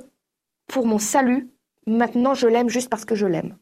pour 0.67 0.87
mon 0.87 0.99
salut, 0.99 1.51
maintenant 1.87 2.35
je 2.35 2.47
l'aime 2.47 2.69
juste 2.69 2.89
parce 2.89 3.05
que 3.05 3.15
je 3.15 3.27
l'aime. 3.27 3.57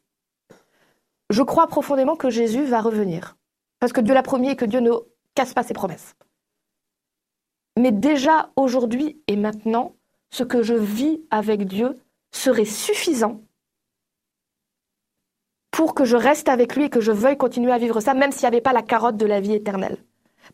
Je 1.30 1.42
crois 1.42 1.66
profondément 1.66 2.16
que 2.16 2.30
Jésus 2.30 2.64
va 2.64 2.80
revenir, 2.80 3.36
parce 3.80 3.92
que 3.92 4.00
Dieu 4.00 4.14
l'a 4.14 4.22
promis 4.22 4.50
et 4.50 4.56
que 4.56 4.64
Dieu 4.64 4.80
ne 4.80 4.92
casse 5.34 5.54
pas 5.54 5.62
ses 5.62 5.74
promesses. 5.74 6.14
Mais 7.78 7.92
déjà 7.92 8.50
aujourd'hui 8.56 9.22
et 9.26 9.36
maintenant, 9.36 9.94
ce 10.30 10.44
que 10.44 10.62
je 10.62 10.74
vis 10.74 11.20
avec 11.30 11.66
Dieu 11.66 11.94
serait 12.32 12.64
suffisant 12.64 13.42
pour 15.76 15.92
que 15.92 16.06
je 16.06 16.16
reste 16.16 16.48
avec 16.48 16.74
lui 16.74 16.84
et 16.84 16.88
que 16.88 17.02
je 17.02 17.12
veuille 17.12 17.36
continuer 17.36 17.70
à 17.70 17.76
vivre 17.76 18.00
ça, 18.00 18.14
même 18.14 18.32
s'il 18.32 18.44
n'y 18.44 18.54
avait 18.54 18.62
pas 18.62 18.72
la 18.72 18.80
carotte 18.80 19.18
de 19.18 19.26
la 19.26 19.40
vie 19.40 19.52
éternelle. 19.52 19.98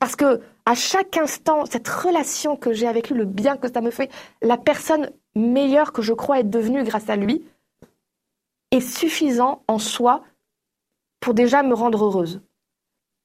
Parce 0.01 0.17
que 0.17 0.41
à 0.67 0.75
chaque 0.75 1.17
instant, 1.17 1.65
cette 1.65 1.87
relation 1.87 2.57
que 2.57 2.73
j'ai 2.73 2.89
avec 2.89 3.09
lui, 3.09 3.17
le 3.17 3.25
bien 3.25 3.57
que 3.57 3.73
ça 3.73 3.81
me 3.81 3.93
fait, 3.93 4.11
la 4.41 4.57
personne 4.57 5.13
meilleure 5.37 5.93
que 5.93 6.03
je 6.03 6.13
crois 6.13 6.41
être 6.41 6.51
devenue 6.51 6.83
grâce 6.83 7.09
à 7.09 7.15
lui, 7.15 7.47
est 8.73 8.81
suffisant 8.81 9.63
en 9.69 9.79
soi 9.79 10.25
pour 11.21 11.35
déjà 11.35 11.63
me 11.63 11.75
rendre 11.75 12.05
heureuse. 12.05 12.43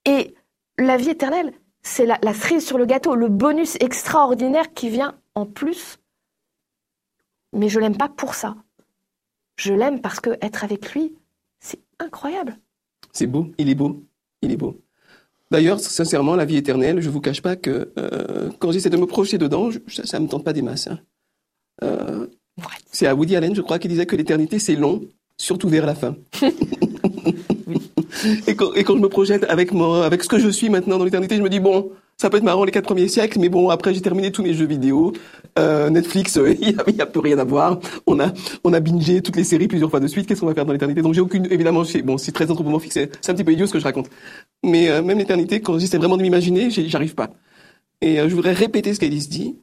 Et 0.06 0.36
la 0.78 0.98
vie 0.98 1.10
éternelle, 1.10 1.52
c'est 1.82 2.06
la, 2.06 2.20
la 2.22 2.36
cerise 2.36 2.64
sur 2.64 2.78
le 2.78 2.86
gâteau, 2.86 3.16
le 3.16 3.28
bonus 3.28 3.76
extraordinaire 3.80 4.72
qui 4.76 4.90
vient 4.90 5.16
en 5.34 5.48
plus. 5.48 5.98
Mais 7.54 7.70
je 7.70 7.80
l'aime 7.80 7.98
pas 7.98 8.10
pour 8.10 8.36
ça. 8.36 8.56
Je 9.56 9.74
l'aime 9.74 10.00
parce 10.00 10.20
que 10.20 10.38
être 10.42 10.64
avec 10.64 10.94
lui, 10.94 11.17
incroyable. 12.00 12.58
C'est 13.14 13.28
beau, 13.28 13.48
il 13.58 13.70
est 13.70 13.76
beau, 13.76 14.04
il 14.42 14.52
est 14.52 14.58
beau. 14.58 14.80
D'ailleurs, 15.50 15.80
sincèrement, 15.80 16.36
la 16.36 16.46
vie 16.46 16.58
éternelle, 16.58 17.00
je 17.02 17.10
vous 17.10 17.22
cache 17.22 17.42
pas 17.42 17.56
que 17.56 17.92
euh, 17.98 18.50
quand 18.60 18.72
j'essaie 18.72 18.90
de 18.90 18.98
me 18.98 19.06
projeter 19.06 19.38
dedans, 19.38 19.72
je- 19.72 19.80
ça, 19.88 20.06
ça 20.06 20.20
me 20.20 20.28
tente 20.28 20.44
pas 20.44 20.54
des 20.54 20.62
masses. 20.62 20.88
hein. 20.88 21.00
Euh, 21.84 22.28
c'est 22.92 23.08
à 23.08 23.16
Woody 23.16 23.36
Allen, 23.36 23.56
je 23.56 23.62
crois, 23.62 23.80
qui 23.80 23.88
disait 23.88 24.06
que 24.06 24.16
l'éternité 24.16 24.60
c'est 24.60 24.76
long, 24.76 25.02
surtout 25.38 25.70
vers 25.70 25.86
la 25.86 25.96
fin. 25.96 26.16
et, 28.48 28.56
quand, 28.56 28.74
et 28.74 28.84
quand 28.84 28.96
je 28.96 29.02
me 29.02 29.10
projette 29.10 29.44
avec 29.46 29.72
moi, 29.72 30.06
avec 30.06 30.24
ce 30.24 30.28
que 30.30 30.40
je 30.40 30.50
suis 30.50 30.70
maintenant 30.70 30.98
dans 30.98 31.06
l'éternité, 31.06 31.38
je 31.38 31.42
me 31.42 31.50
dis 31.50 31.60
bon, 31.60 31.92
ça 32.20 32.30
peut 32.30 32.38
être 32.38 32.44
marrant 32.44 32.64
les 32.64 32.72
quatre 32.72 32.86
premiers 32.86 33.08
siècles, 33.08 33.40
mais 33.40 33.50
bon, 33.50 33.70
après 33.70 33.94
j'ai 33.94 34.02
terminé 34.02 34.32
tous 34.32 34.42
mes 34.42 34.54
jeux 34.54 34.66
vidéo, 34.66 35.14
euh, 35.60 35.90
Netflix, 35.90 36.38
euh, 36.38 36.52
il 36.62 36.70
y, 36.96 37.02
a- 37.02 37.06
plus 37.06 37.20
rien 37.20 37.38
à 37.38 37.44
voir. 37.44 37.80
On 38.08 38.20
a, 38.20 38.34
on 38.64 38.74
a 38.74 38.80
bingé 38.80 39.22
toutes 39.22 39.36
les 39.36 39.44
séries 39.44 39.68
plusieurs 39.68 39.90
fois 39.92 40.00
de 40.00 40.08
suite. 40.08 40.28
Qu'est-ce 40.28 40.42
qu'on 40.42 40.48
va 40.48 40.56
faire 40.56 40.66
dans 40.66 40.74
l'éternité? 40.74 41.02
Donc 41.04 41.14
j'ai 41.14 41.22
aucune, 41.22 41.46
évidemment, 41.52 41.84
bon, 42.04 42.18
c'est 42.18 42.32
très 42.32 42.50
anthropomorphique, 42.50 42.92
c'est 42.94 43.12
c'est 43.22 43.32
un 43.32 43.36
petit 43.36 43.44
peu 43.44 43.54
idiot 43.54 43.68
ce 43.68 43.74
que 43.74 43.80
je 43.80 43.84
raconte. 43.84 44.10
Mais 44.64 44.90
euh, 44.90 45.04
même 45.04 45.20
l'éternité, 45.20 45.62
quand 45.62 45.78
j'essaie 45.78 45.98
vraiment 45.98 46.18
de 46.18 46.24
m'imaginer, 46.24 46.70
j'arrive 46.72 47.16
pas. 47.16 47.30
Et 48.02 48.18
je 48.18 48.36
voudrais 48.36 48.54
répéter 48.54 48.94
ce 48.94 49.00
qu'Alice 49.00 49.30
dit 49.30 49.58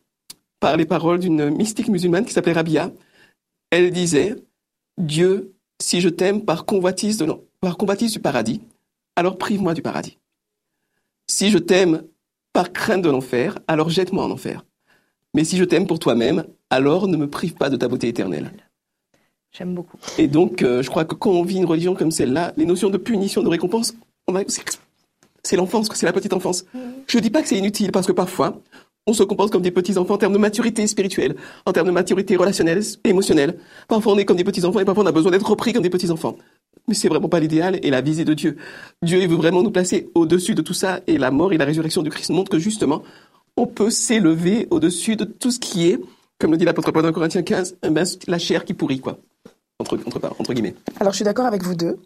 par 0.60 0.76
les 0.76 0.86
paroles 0.86 1.20
d'une 1.20 1.50
mystique 1.50 1.88
musulmane 1.88 2.24
qui 2.24 2.32
s'appelait 2.32 2.52
Rabia. 2.52 2.92
Elle 3.70 3.90
disait 3.92 4.36
Dieu, 4.98 5.54
si 5.80 6.00
je 6.00 6.08
t'aime 6.08 6.44
par 6.44 6.66
convoitise 6.66 7.18
du 7.18 8.20
paradis, 8.20 8.60
alors 9.16 9.38
prive-moi 9.38 9.74
du 9.74 9.82
paradis. 9.82 10.18
Si 11.26 11.50
je 11.50 11.58
t'aime 11.58 12.02
par 12.54 12.72
crainte 12.72 13.02
de 13.02 13.10
l'enfer, 13.10 13.58
alors 13.68 13.90
jette-moi 13.90 14.24
en 14.24 14.30
enfer. 14.30 14.64
Mais 15.34 15.44
si 15.44 15.58
je 15.58 15.64
t'aime 15.64 15.86
pour 15.86 15.98
toi-même, 15.98 16.44
alors 16.70 17.08
ne 17.08 17.16
me 17.18 17.28
prive 17.28 17.54
pas 17.54 17.68
de 17.68 17.76
ta 17.76 17.88
beauté 17.88 18.08
éternelle. 18.08 18.52
J'aime 19.52 19.74
beaucoup. 19.74 19.98
Et 20.18 20.26
donc, 20.28 20.62
euh, 20.62 20.82
je 20.82 20.88
crois 20.88 21.04
que 21.04 21.14
quand 21.14 21.30
on 21.30 21.42
vit 21.42 21.56
une 21.58 21.64
religion 21.66 21.94
comme 21.94 22.10
celle-là, 22.10 22.52
les 22.56 22.64
notions 22.64 22.90
de 22.90 22.96
punition, 22.96 23.42
de 23.42 23.48
récompense, 23.48 23.94
va- 24.28 24.42
c'est 25.42 25.56
l'enfance, 25.56 25.88
c'est 25.94 26.06
la 26.06 26.12
petite 26.12 26.32
enfance. 26.32 26.64
Je 27.06 27.18
dis 27.18 27.30
pas 27.30 27.42
que 27.42 27.48
c'est 27.48 27.58
inutile, 27.58 27.92
parce 27.92 28.06
que 28.06 28.12
parfois, 28.12 28.60
on 29.06 29.12
se 29.12 29.22
comporte 29.22 29.52
comme 29.52 29.62
des 29.62 29.70
petits 29.70 29.98
enfants 29.98 30.14
en 30.14 30.18
termes 30.18 30.32
de 30.32 30.38
maturité 30.38 30.86
spirituelle, 30.86 31.36
en 31.66 31.72
termes 31.72 31.86
de 31.88 31.92
maturité 31.92 32.36
relationnelle, 32.36 32.82
émotionnelle. 33.04 33.58
Parfois, 33.86 34.14
on 34.14 34.18
est 34.18 34.24
comme 34.24 34.36
des 34.38 34.44
petits 34.44 34.64
enfants 34.64 34.80
et 34.80 34.84
parfois, 34.84 35.04
on 35.04 35.06
a 35.08 35.12
besoin 35.12 35.30
d'être 35.30 35.48
repris 35.48 35.72
comme 35.72 35.82
des 35.82 35.90
petits 35.90 36.10
enfants. 36.10 36.36
Mais 36.88 36.94
c'est 36.94 37.08
vraiment 37.08 37.28
pas 37.28 37.40
l'idéal 37.40 37.78
et 37.82 37.90
la 37.90 38.00
visée 38.00 38.24
de 38.24 38.34
Dieu. 38.34 38.56
Dieu, 39.02 39.20
il 39.20 39.28
veut 39.28 39.36
vraiment 39.36 39.62
nous 39.62 39.70
placer 39.70 40.10
au-dessus 40.14 40.54
de 40.54 40.62
tout 40.62 40.74
ça 40.74 41.00
et 41.06 41.18
la 41.18 41.30
mort 41.30 41.52
et 41.52 41.58
la 41.58 41.64
résurrection 41.64 42.02
du 42.02 42.10
Christ 42.10 42.30
montrent 42.30 42.50
que 42.50 42.58
justement, 42.58 43.02
on 43.56 43.66
peut 43.66 43.90
s'élever 43.90 44.66
au-dessus 44.70 45.16
de 45.16 45.24
tout 45.24 45.50
ce 45.50 45.58
qui 45.58 45.88
est, 45.88 46.00
comme 46.38 46.50
le 46.50 46.56
dit 46.56 46.64
l'apôtre 46.64 46.90
Paul 46.92 47.02
dans 47.02 47.12
Corinthiens 47.12 47.42
15, 47.42 47.76
eh 47.82 47.90
ben, 47.90 48.04
la 48.26 48.38
chair 48.38 48.64
qui 48.64 48.74
pourrit, 48.74 49.00
quoi. 49.00 49.18
entre, 49.78 49.98
entre, 50.06 50.20
entre 50.38 50.52
guillemets. 50.52 50.74
Alors, 51.00 51.12
je 51.12 51.16
suis 51.16 51.24
d'accord 51.24 51.46
avec 51.46 51.62
vous 51.62 51.74
deux. 51.74 51.98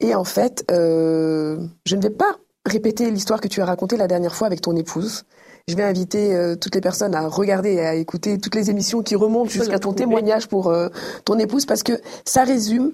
Et 0.00 0.14
en 0.14 0.24
fait, 0.24 0.64
euh, 0.70 1.58
je 1.84 1.96
ne 1.96 2.02
vais 2.02 2.10
pas 2.10 2.36
répéter 2.66 3.10
l'histoire 3.10 3.40
que 3.40 3.48
tu 3.48 3.60
as 3.60 3.64
racontée 3.64 3.96
la 3.96 4.08
dernière 4.08 4.34
fois 4.34 4.46
avec 4.46 4.60
ton 4.60 4.76
épouse. 4.76 5.24
Je 5.68 5.74
vais 5.74 5.82
inviter 5.82 6.34
euh, 6.34 6.54
toutes 6.54 6.74
les 6.74 6.80
personnes 6.80 7.14
à 7.14 7.26
regarder 7.28 7.74
et 7.74 7.80
à 7.80 7.94
écouter 7.94 8.38
toutes 8.38 8.54
les 8.54 8.70
émissions 8.70 9.02
qui 9.02 9.16
remontent 9.16 9.50
jusqu'à 9.50 9.78
ton 9.78 9.92
témoignage 9.92 10.48
pour 10.48 10.68
euh, 10.68 10.88
ton 11.24 11.38
épouse 11.38 11.66
parce 11.66 11.82
que 11.82 12.00
ça 12.24 12.44
résume 12.44 12.92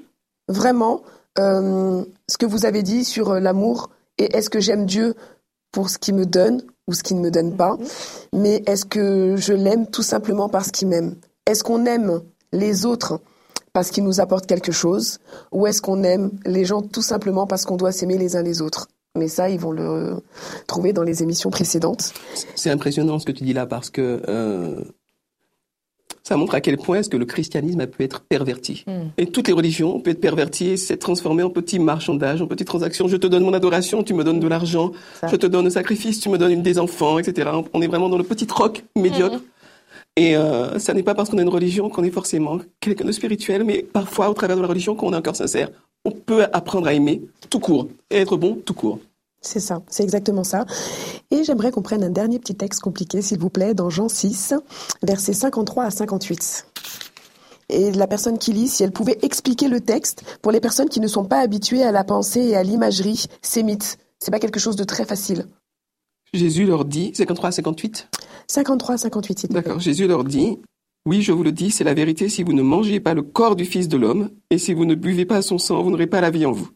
vraiment 0.48 1.02
euh, 1.38 2.05
ce 2.28 2.38
que 2.38 2.46
vous 2.46 2.66
avez 2.66 2.83
dit 2.83 3.05
sur 3.05 3.35
l'amour 3.35 3.90
et 4.18 4.37
est-ce 4.37 4.50
que 4.50 4.61
j'aime 4.61 4.87
Dieu 4.87 5.14
pour 5.72 5.88
ce 5.88 5.98
qu'il 5.98 6.14
me 6.14 6.26
donne 6.26 6.62
ou 6.87 6.92
ce 6.92 7.02
qu'il 7.02 7.16
ne 7.16 7.22
me 7.22 7.31
donne 7.31 7.57
pas, 7.57 7.76
mhm. 7.76 7.87
mais 8.35 8.62
est-ce 8.66 8.85
que 8.85 9.37
je 9.37 9.52
l'aime 9.52 9.87
tout 9.87 10.02
simplement 10.02 10.48
parce 10.48 10.70
qu'il 10.70 10.88
m'aime? 10.88 11.16
Est-ce 11.46 11.64
qu'on 11.64 11.87
aime 11.87 12.20
les 12.52 12.87
autres 12.87 13.20
parce 13.72 13.90
qu'ils 13.90 14.05
nous 14.05 14.20
apportent 14.20 14.46
quelque 14.46 14.72
chose 14.72 15.18
ou 15.50 15.66
est-ce 15.66 15.81
qu'on 15.81 16.02
aime 16.02 16.31
les 16.44 16.64
gens 16.64 16.83
tout 16.83 17.02
simplement 17.02 17.46
parce 17.46 17.64
qu'on 17.64 17.76
doit 17.76 17.92
s'aimer 17.92 18.18
les 18.18 18.37
uns 18.37 18.42
les 18.42 18.61
autres? 18.61 18.88
Mais 19.18 19.28
ça, 19.28 19.50
ils 19.50 19.61
vont 19.61 19.72
le 19.72 20.22
trouver 20.66 20.94
dans 20.94 21.02
les 21.02 21.22
émissions 21.22 21.50
précédentes. 21.50 22.14
C'est 22.55 22.70
impressionnant 22.70 23.18
ce 23.18 23.26
que 23.26 23.33
tu 23.33 23.44
dis 23.44 23.52
là 23.52 23.66
parce 23.66 23.90
que 23.90 24.22
euh, 24.26 24.83
ça 26.22 26.37
montre 26.37 26.55
à 26.55 26.61
quel 26.61 26.77
point 26.77 26.98
est-ce 26.98 27.09
que 27.09 27.16
le 27.16 27.25
christianisme 27.25 27.81
a 27.81 27.87
pu 27.87 28.05
être 28.05 28.20
perverti. 28.20 28.85
Hmm. 28.87 29.09
Et 29.18 29.27
toutes 29.27 29.48
les 29.48 29.55
religions 29.55 30.01
peuvent 30.01 30.12
être 30.12 30.20
perverties 30.20 30.70
et 30.70 30.77
s'être 30.77 31.01
transformées 31.01 31.42
en 31.42 31.51
petits 31.51 31.79
marchandages, 31.79 32.42
en 32.42 32.46
petites 32.46 32.66
transactions. 32.66 33.09
Je 33.09 33.16
te 33.16 33.27
donne 33.27 33.44
mon 33.44 33.55
adoration, 33.55 34.03
tu 34.03 34.14
me 34.14 34.25
donnes 34.25 34.40
de 34.40 34.48
l'argent. 34.48 34.92
Je 35.29 35.37
te 35.37 35.46
donne 35.46 35.66
un 35.66 35.70
sacrifice, 35.70 36.20
tu 36.20 36.29
me 36.29 36.38
donnes 36.38 36.62
des 36.62 36.79
enfants, 36.79 37.18
etc. 37.18 37.51
On 37.72 37.83
est 37.83 37.87
vraiment 37.87 38.09
dans 38.09 38.18
le 38.18 38.25
petit 38.25 38.46
troc 38.46 38.85
médiocre. 38.96 39.37
Hmm. 39.37 39.40
Et 40.16 40.37
euh, 40.37 40.79
ça 40.79 40.92
n'est 40.92 41.03
pas 41.03 41.14
parce 41.14 41.31
qu'on 41.31 41.38
a 41.38 41.42
une 41.42 41.48
religion 41.48 41.88
qu'on 41.88 42.05
est 42.05 42.11
forcément 42.11 42.59
quelqu'un 42.81 43.07
de 43.07 43.12
spirituel, 43.12 43.64
mais 43.64 43.83
parfois, 43.83 44.29
au 44.29 44.35
travers 44.35 44.57
de 44.57 44.62
la 44.62 44.68
religion, 44.68 44.94
qu'on 44.94 45.12
est 45.14 45.16
encore 45.16 45.37
sincère, 45.37 45.70
on 46.05 46.11
peut 46.11 46.44
apprendre 46.53 46.87
à 46.87 46.92
aimer 46.92 47.22
tout 47.48 47.61
court 47.61 47.88
et 48.11 48.18
être 48.18 48.37
bon 48.37 48.59
tout 48.64 48.75
court. 48.75 48.98
C'est 49.42 49.61
ça, 49.61 49.83
c'est 49.88 50.05
exactement 50.05 50.44
ça. 50.44 50.64
Et 51.33 51.42
j'aimerais 51.42 51.72
qu'on 51.72 51.83
prenne 51.83 52.05
un 52.05 52.11
dernier 52.11 52.38
petit 52.38 52.55
texte 52.55 52.81
compliqué, 52.81 53.20
s'il 53.22 53.40
vous 53.40 53.50
plaît, 53.50 53.74
dans 53.74 53.90
Jean 53.90 54.09
6, 54.09 54.55
versets 55.02 55.33
53 55.33 55.85
à 55.85 55.90
58. 55.90 56.66
Et 57.68 57.90
la 57.90 58.07
personne 58.07 58.38
qui 58.38 58.52
lit, 58.52 58.68
si 58.68 58.85
elle 58.85 58.92
pouvait 58.92 59.18
expliquer 59.22 59.68
le 59.68 59.81
texte 59.81 60.22
pour 60.42 60.52
les 60.52 60.61
personnes 60.61 60.88
qui 60.88 61.00
ne 61.00 61.09
sont 61.09 61.24
pas 61.24 61.40
habituées 61.40 61.83
à 61.83 61.90
la 61.90 62.05
pensée 62.05 62.40
et 62.40 62.57
à 62.57 62.62
l'imagerie 62.62 63.26
sémite. 63.42 63.98
C'est 64.20 64.31
pas 64.31 64.38
quelque 64.38 64.61
chose 64.61 64.76
de 64.76 64.85
très 64.85 65.05
facile. 65.05 65.46
Jésus 66.33 66.64
leur 66.64 66.85
dit, 66.85 67.12
53 67.14 67.48
à 67.48 67.52
58 67.52 68.09
53 68.46 68.94
à 68.94 68.98
58, 68.98 69.52
D'accord, 69.52 69.81
Jésus 69.81 70.07
leur 70.07 70.24
dit, 70.24 70.59
oui, 71.05 71.22
je 71.22 71.33
vous 71.33 71.42
le 71.42 71.50
dis, 71.50 71.70
c'est 71.70 71.85
la 71.85 71.94
vérité, 71.94 72.28
si 72.28 72.42
vous 72.42 72.52
ne 72.52 72.62
mangez 72.62 73.00
pas 73.00 73.14
le 73.14 73.22
corps 73.22 73.57
du 73.57 73.64
Fils 73.64 73.88
de 73.88 73.96
l'homme, 73.96 74.31
et 74.50 74.59
si 74.59 74.72
vous 74.72 74.85
ne 74.85 74.94
buvez 74.94 75.24
pas 75.24 75.42
son 75.42 75.59
sang, 75.59 75.83
vous 75.83 75.90
n'aurez 75.90 76.07
pas 76.07 76.20
la 76.20 76.31
vie 76.31 76.46
en 76.46 76.52
vous. 76.52 76.68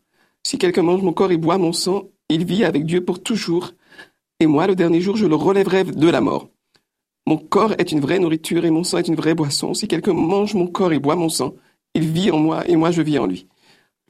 Si 0.44 0.58
quelqu'un 0.58 0.82
mange 0.82 1.02
mon 1.02 1.12
corps 1.12 1.30
et 1.30 1.36
boit 1.36 1.58
mon 1.58 1.72
sang, 1.72 2.10
il 2.28 2.44
vit 2.44 2.64
avec 2.64 2.84
Dieu 2.86 3.04
pour 3.04 3.22
toujours, 3.22 3.72
et 4.38 4.46
moi, 4.46 4.66
le 4.66 4.76
dernier 4.76 5.00
jour, 5.00 5.16
je 5.16 5.26
le 5.26 5.34
relèverai 5.34 5.84
de 5.84 6.08
la 6.08 6.20
mort. 6.20 6.50
Mon 7.26 7.38
corps 7.38 7.72
est 7.78 7.90
une 7.90 8.00
vraie 8.00 8.18
nourriture 8.18 8.64
et 8.64 8.70
mon 8.70 8.84
sang 8.84 8.98
est 8.98 9.08
une 9.08 9.16
vraie 9.16 9.34
boisson. 9.34 9.72
Si 9.72 9.88
quelqu'un 9.88 10.12
mange 10.12 10.54
mon 10.54 10.66
corps 10.66 10.92
et 10.92 10.98
boit 10.98 11.16
mon 11.16 11.28
sang, 11.28 11.54
il 11.94 12.06
vit 12.08 12.30
en 12.30 12.38
moi 12.38 12.68
et 12.68 12.76
moi 12.76 12.90
je 12.90 13.02
vis 13.02 13.18
en 13.18 13.26
lui. 13.26 13.48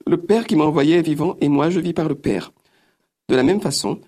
Le 0.07 0.16
Père 0.16 0.46
qui 0.46 0.57
m'a 0.57 0.64
envoyé 0.64 0.96
est 0.96 1.02
vivant 1.02 1.37
et 1.40 1.48
moi 1.48 1.70
je 1.70 1.81
vis 1.81 1.94
par 1.94 2.09
le 2.09 2.14
Père. 2.14 2.52
De 3.29 3.37
la 3.37 3.42
même 3.42 3.61
façon, 3.61 4.00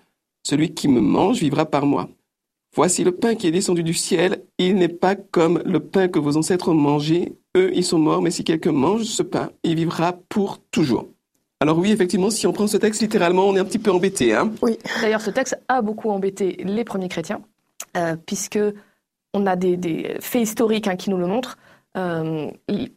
celui 0.43 0.73
qui 0.73 0.87
me 0.87 1.01
mange 1.01 1.39
vivra 1.39 1.65
par 1.65 1.85
moi. 1.85 2.09
Voici 2.75 3.03
le 3.03 3.11
pain 3.11 3.35
qui 3.35 3.47
est 3.47 3.51
descendu 3.51 3.81
du 3.81 3.93
ciel. 3.93 4.43
Il 4.59 4.75
n'est 4.75 4.89
pas 4.89 5.15
comme 5.15 5.61
le 5.65 5.79
pain 5.79 6.07
que 6.07 6.19
vos 6.19 6.37
ancêtres 6.37 6.69
ont 6.69 6.75
mangé. 6.75 7.33
Eux, 7.57 7.71
ils 7.73 7.83
sont 7.83 7.97
morts, 7.97 8.21
mais 8.21 8.31
si 8.31 8.43
quelqu'un 8.43 8.73
mange 8.73 9.03
ce 9.03 9.23
pain, 9.23 9.51
il 9.63 9.75
vivra 9.75 10.13
pour 10.29 10.59
toujours. 10.69 11.07
Alors 11.61 11.77
oui, 11.77 11.91
effectivement, 11.91 12.29
si 12.29 12.47
on 12.47 12.53
prend 12.53 12.67
ce 12.67 12.77
texte 12.77 13.01
littéralement, 13.01 13.43
on 13.45 13.55
est 13.55 13.59
un 13.59 13.65
petit 13.65 13.79
peu 13.79 13.91
embêté. 13.91 14.33
Hein 14.33 14.53
oui. 14.61 14.77
D'ailleurs, 15.01 15.19
ce 15.19 15.29
texte 15.29 15.59
a 15.67 15.81
beaucoup 15.81 16.09
embêté 16.09 16.55
les 16.63 16.85
premiers 16.85 17.09
chrétiens, 17.09 17.41
euh, 17.97 18.15
puisque 18.25 18.59
on 19.33 19.45
a 19.45 19.57
des, 19.57 20.15
faits 20.21 20.43
historiques 20.43 20.87
hein, 20.87 20.95
qui 20.95 21.09
nous 21.09 21.17
le 21.17 21.27
montrent. 21.27 21.57
Euh, 21.97 22.49
il 22.69 22.89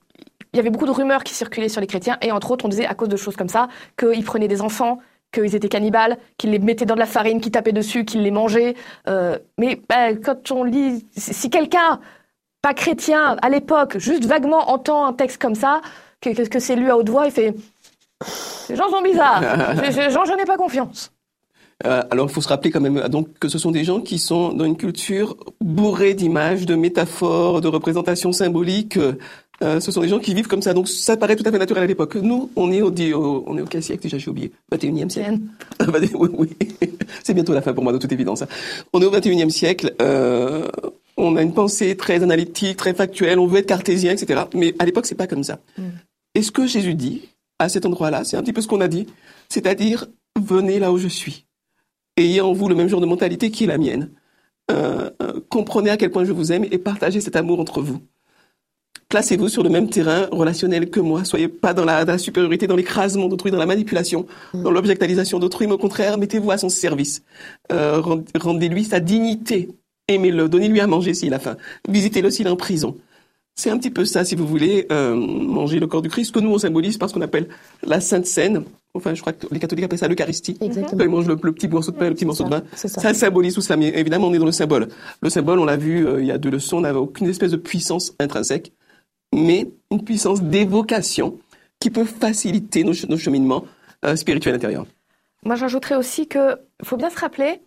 y 0.55 0.61
avait 0.61 0.71
beaucoup 0.71 0.87
de 0.87 0.93
rumeurs 0.93 1.25
qui 1.25 1.35
circulaient 1.35 1.69
sur 1.69 1.81
les 1.81 1.89
chrétiens, 1.89 2.19
et 2.23 2.31
entre 2.31 2.53
autres, 2.53 2.65
on 2.65 2.69
disait 2.69 2.87
à 2.87 2.95
cause 2.95 3.09
de 3.09 3.17
choses 3.17 3.35
comme 3.35 3.49
ça 3.49 3.67
qu'ils 3.99 4.25
prenaient 4.25 4.47
des 4.47 4.61
enfants, 4.61 5.01
qu'ils 5.33 5.57
étaient 5.57 5.69
cannibales, 5.69 6.17
qu'ils 6.39 6.51
les 6.51 6.61
mettaient 6.61 6.85
dans 6.85 6.95
de 6.95 7.01
la 7.01 7.07
farine, 7.07 7.41
qu'ils 7.41 7.51
tapaient 7.51 7.73
dessus, 7.73 8.05
qu'ils 8.05 8.23
les 8.23 8.31
mangeaient. 8.31 8.77
Euh, 9.09 9.39
mais 9.59 9.81
bah, 9.89 10.15
quand 10.15 10.53
on 10.53 10.63
lit, 10.63 11.05
si 11.17 11.51
quelqu'un, 11.51 11.99
pas 12.61 12.75
chrétien, 12.75 13.37
à 13.43 13.49
l'époque, 13.49 13.99
juste 13.99 14.25
vaguement 14.25 14.71
entend 14.71 15.05
un 15.05 15.15
texte 15.15 15.43
comme 15.43 15.57
ça, 15.57 15.81
que, 16.21 16.49
que 16.49 16.61
c'est 16.61 16.77
lu 16.77 16.91
à 16.91 16.97
haute 16.97 17.09
voix, 17.09 17.27
il 17.27 17.33
fait 17.33 17.57
ces 18.27 18.77
gens 18.77 18.89
sont 18.91 19.03
bizarres. 19.03 19.43
Ces 19.91 20.11
gens, 20.11 20.25
je 20.25 20.37
n'ai 20.37 20.45
pas 20.45 20.57
confiance. 20.57 21.13
Euh, 21.85 22.03
alors, 22.11 22.27
il 22.29 22.33
faut 22.33 22.41
se 22.41 22.49
rappeler 22.49 22.71
quand 22.71 22.81
même 22.81 23.09
donc 23.09 23.39
que 23.39 23.49
ce 23.49 23.59
sont 23.59 23.71
des 23.71 23.85
gens 23.85 24.01
qui 24.01 24.19
sont 24.19 24.53
dans 24.53 24.65
une 24.65 24.77
culture 24.77 25.37
bourrée 25.61 26.15
d'images, 26.15 26.67
de 26.67 26.75
métaphores, 26.75 27.61
de 27.61 27.69
représentations 27.69 28.33
symboliques. 28.33 28.99
Euh, 29.63 29.79
ce 29.79 29.93
sont 29.93 30.01
des 30.01 30.09
gens 30.09 30.19
qui 30.19 30.35
vivent 30.35 30.49
comme 30.49 30.63
ça. 30.63 30.75
Donc 30.75 30.89
ça 30.89 31.17
paraît 31.17 31.37
tout 31.37 31.45
à 31.47 31.51
fait 31.51 31.59
naturel 31.59 31.85
à 31.85 31.87
l'époque. 31.87 32.17
Nous, 32.17 32.51
on 32.57 32.73
est 32.73 32.83
au, 32.83 32.93
on 33.47 33.59
est 33.59 33.63
au 33.63 33.67
quel 33.67 33.83
siècle 33.83 34.03
déjà 34.03 34.19
J'ai 34.19 34.31
oublié. 34.31 34.53
21e 34.73 35.09
siècle. 35.09 35.39
oui, 36.15 36.29
oui. 36.33 36.49
C'est 37.23 37.35
bientôt 37.35 37.53
la 37.53 37.63
fin 37.63 37.73
pour 37.73 37.85
moi, 37.85 37.93
de 37.93 37.99
toute 37.99 38.13
évidence. 38.13 38.43
Hein. 38.43 38.49
On 38.93 39.01
est 39.01 39.05
au 39.05 39.13
21e 39.13 39.51
siècle. 39.51 39.95
Euh, 40.01 40.69
on 41.17 41.37
a 41.37 41.43
une 41.43 41.55
pensée 41.55 41.97
très 41.97 42.23
analytique, 42.23 42.77
très 42.77 42.95
factuelle. 42.95 43.39
On 43.39 43.47
veut 43.47 43.59
être 43.59 43.67
cartésien, 43.67 44.13
etc. 44.13 44.43
Mais 44.55 44.75
à 44.79 44.85
l'époque, 44.85 45.07
c'est 45.07 45.15
pas 45.15 45.27
comme 45.27 45.45
ça. 45.45 45.59
Mm. 45.79 45.83
Et 46.35 46.43
ce 46.43 46.51
que 46.51 46.67
Jésus 46.67 46.95
dit 46.95 47.29
à 47.63 47.69
cet 47.69 47.87
endroit-là, 47.87 48.25
c'est 48.25 48.37
un 48.37 48.43
petit 48.43 48.53
peu 48.53 48.61
ce 48.61 48.69
qu'on 48.69 48.81
a 48.81 48.89
dit, 48.89 49.07
c'est-à-dire 49.49 50.07
venez 50.41 50.79
là 50.79 50.93
où 50.93 50.99
je 50.99 51.09
suis. 51.09 51.47
Ayez 52.17 52.41
en 52.41 52.53
vous 52.53 52.69
le 52.69 52.75
même 52.75 52.89
genre 52.89 53.01
de 53.01 53.07
mentalité 53.07 53.51
qui 53.51 53.65
est 53.65 53.69
la 53.69 53.79
mienne. 53.79 54.11
Euh, 54.71 55.11
comprenez 55.49 55.91
à 55.91 55.97
quel 55.97 56.11
point 56.11 56.25
je 56.25 56.33
vous 56.33 56.53
aime 56.53 56.65
et 56.71 56.79
partagez 56.79 57.21
cet 57.21 57.37
amour 57.37 57.61
entre 57.61 57.81
vous. 57.81 58.01
Placez-vous 59.09 59.49
sur 59.49 59.63
le 59.63 59.69
même 59.69 59.91
terrain 59.91 60.27
relationnel 60.33 60.89
que 60.89 61.01
moi. 61.01 61.25
Soyez 61.25 61.49
pas 61.49 61.75
dans 61.75 61.85
la, 61.85 62.17
supériorité, 62.17 62.67
dans 62.67 62.77
l'écrasement 62.77 63.29
d'autrui, 63.29 63.51
dans 63.51 63.59
la 63.59 63.67
manipulation, 63.67 64.27
dans 64.55 64.71
l'objectalisation 64.71 65.39
d'autrui, 65.39 65.67
mais 65.67 65.75
au 65.75 65.79
contraire, 65.79 66.17
mettez-vous 66.17 66.51
à 66.51 66.57
son 66.57 66.71
service. 66.71 67.23
Euh, 67.73 68.01
rendez-lui 68.41 68.85
sa 68.85 69.01
dignité. 69.01 69.69
Aimez-le, 70.09 70.49
donnez-lui 70.49 70.81
à 70.81 70.87
manger 70.87 71.13
s'il 71.13 71.35
a 71.35 71.39
faim. 71.39 71.57
Visitez-le 71.89 72.31
s'il 72.31 72.47
est 72.47 72.51
en 72.51 72.57
prison. 72.57 72.97
C'est 73.55 73.71
un 73.71 73.79
petit 73.79 73.91
peu 73.91 74.05
ça, 74.05 74.25
si 74.25 74.35
vous 74.35 74.47
voulez, 74.47 74.87
euh, 74.91 75.15
manger 75.15 75.79
le 75.79 75.87
corps 75.87 76.03
du 76.03 76.09
Christ, 76.09 76.33
que 76.33 76.41
nous 76.41 76.51
on 76.51 76.59
symbolise 76.59 76.97
par 76.97 77.09
ce 77.09 77.15
qu'on 77.15 77.21
appelle 77.21 77.49
la 77.83 78.01
Sainte 78.01 78.27
Seine. 78.27 78.65
Enfin, 78.95 79.15
je 79.15 79.21
crois 79.21 79.33
que 79.33 79.47
les 79.51 79.59
catholiques 79.59 79.85
appellent 79.85 79.99
ça 79.99 80.09
l'Eucharistie. 80.09 80.57
Exactement. 80.61 81.05
Ils 81.05 81.11
mangent 81.11 81.29
le, 81.29 81.37
petit 81.37 81.69
morceau 81.69 81.93
de 81.93 81.97
pain, 81.97 82.09
le 82.09 82.15
petit 82.15 82.27
morceau 82.27 82.45
de 82.45 82.51
vin. 82.51 82.63
Ça. 82.75 82.89
ça. 82.89 83.15
symbolise 83.15 83.55
tout 83.55 83.61
ça. 83.61 83.77
Mais 83.77 83.89
évidemment, 83.89 84.29
on 84.29 84.35
est 84.35 84.39
dans 84.39 84.47
le 84.47 84.53
symbole. 84.53 84.89
Le 85.23 85.31
symbole, 85.31 85.59
on 85.59 85.65
l'a 85.65 85.77
vu 85.77 86.07
euh, 86.07 86.21
il 86.21 86.27
y 86.27 86.31
a 86.31 86.39
deux 86.39 86.51
leçons, 86.51 86.79
on 86.79 86.81
n'avait 86.83 86.99
aucune 86.99 87.29
espèce 87.29 87.51
de 87.51 87.57
puissance 87.57 88.15
intrinsèque 88.19 88.73
mais 89.33 89.71
une 89.91 90.05
puissance 90.05 90.43
d'évocation 90.43 91.39
qui 91.81 91.91
peut 91.91 92.05
faciliter 92.05 92.85
nos, 92.85 92.93
cheminements 92.93 93.65
euh, 94.05 94.15
spirituels 94.15 94.55
intérieurs. 94.55 94.87
Moi, 95.45 95.57
j'ajouterais 95.57 95.97
aussi 95.97 96.29
qu'il 96.29 96.57
faut 96.85 96.97
bien 96.97 97.11
se 97.11 97.19
rappeler, 97.19 97.63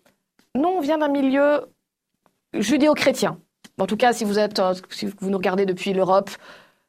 nous, 0.55 0.69
on 0.69 0.79
vient 0.79 0.97
d'un 0.97 1.09
milieu 1.09 1.61
judéo-chrétien. 2.53 3.37
En 3.79 3.87
tout 3.87 3.97
cas, 3.97 4.13
si 4.13 4.23
vous 4.23 4.39
êtes, 4.39 4.59
euh, 4.59 4.73
si 4.89 5.05
vous 5.05 5.29
nous 5.29 5.37
regardez 5.37 5.65
depuis 5.65 5.93
l'Europe, 5.93 6.29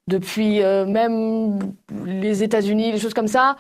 depuis 0.07 0.63
euh, 0.63 0.87
même 0.87 1.75
les 2.05 2.43
États-Unis, 2.43 2.93
les 2.93 2.99
choses 2.99 3.15
comme 3.15 3.29
ça, 3.29 3.57